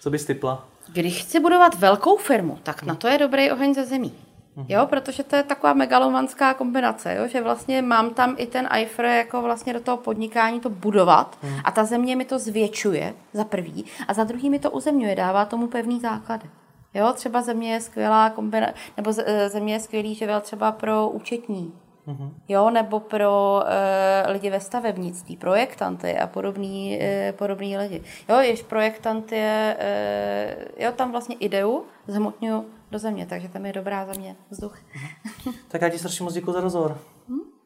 co 0.00 0.10
bys 0.10 0.24
typla? 0.24 0.68
Když 0.92 1.22
chci 1.22 1.40
budovat 1.40 1.74
velkou 1.74 2.16
firmu, 2.16 2.58
tak 2.62 2.82
na 2.82 2.94
to 2.94 3.08
je 3.08 3.18
dobrý 3.18 3.50
oheň 3.50 3.74
ze 3.74 3.84
zemí. 3.84 4.14
Mhm. 4.58 4.66
Jo, 4.68 4.86
protože 4.86 5.22
to 5.22 5.36
je 5.36 5.42
taková 5.42 5.72
megalomanská 5.72 6.54
kombinace, 6.54 7.14
jo, 7.14 7.28
že 7.28 7.42
vlastně 7.42 7.82
mám 7.82 8.10
tam 8.10 8.34
i 8.38 8.46
ten 8.46 8.68
IFR 8.80 9.04
jako 9.04 9.42
vlastně 9.42 9.72
do 9.72 9.80
toho 9.80 9.96
podnikání 9.96 10.60
to 10.60 10.70
budovat 10.70 11.38
hmm. 11.42 11.60
a 11.64 11.70
ta 11.70 11.84
země 11.84 12.16
mi 12.16 12.24
to 12.24 12.38
zvětšuje 12.38 13.14
za 13.32 13.44
prvý 13.44 13.84
a 14.08 14.14
za 14.14 14.24
druhý 14.24 14.50
mi 14.50 14.58
to 14.58 14.70
uzemňuje, 14.70 15.16
dává 15.16 15.44
tomu 15.44 15.66
pevný 15.66 16.00
základy. 16.00 16.50
Jo, 16.94 17.12
třeba 17.12 17.42
země 17.42 17.72
je 17.72 17.80
skvělá 17.80 18.30
kombinace, 18.30 18.74
nebo 18.96 19.12
e, 19.24 19.48
země 19.48 19.74
je 19.74 19.80
skvělý 19.80 20.14
živel 20.14 20.40
třeba 20.40 20.72
pro 20.72 21.08
účetní, 21.08 21.72
mm-hmm. 22.08 22.30
jo, 22.48 22.70
nebo 22.70 23.00
pro 23.00 23.62
e, 23.66 24.32
lidi 24.32 24.50
ve 24.50 24.60
stavebnictví, 24.60 25.36
projektanty 25.36 26.18
a 26.18 26.26
podobný, 26.26 27.02
e, 27.02 27.32
podobný 27.32 27.78
lidi. 27.78 28.02
Jo, 28.28 28.36
jež 28.36 28.62
projektant 28.62 29.32
je, 29.32 29.76
e, 29.78 30.84
jo, 30.84 30.92
tam 30.92 31.10
vlastně 31.10 31.36
ideu 31.36 31.84
zhmotňuju 32.06 32.64
do 32.90 32.98
země, 32.98 33.26
takže 33.26 33.48
tam 33.48 33.66
je 33.66 33.72
dobrá 33.72 34.06
země, 34.06 34.36
vzduch. 34.50 34.78
Tak 35.68 35.82
já 35.82 35.88
ti 35.88 35.98
strašně 35.98 36.24
moc 36.24 36.34
děkuji 36.34 36.52
za 36.52 36.60
rozhovor. 36.60 36.98
Hm? 37.28 37.57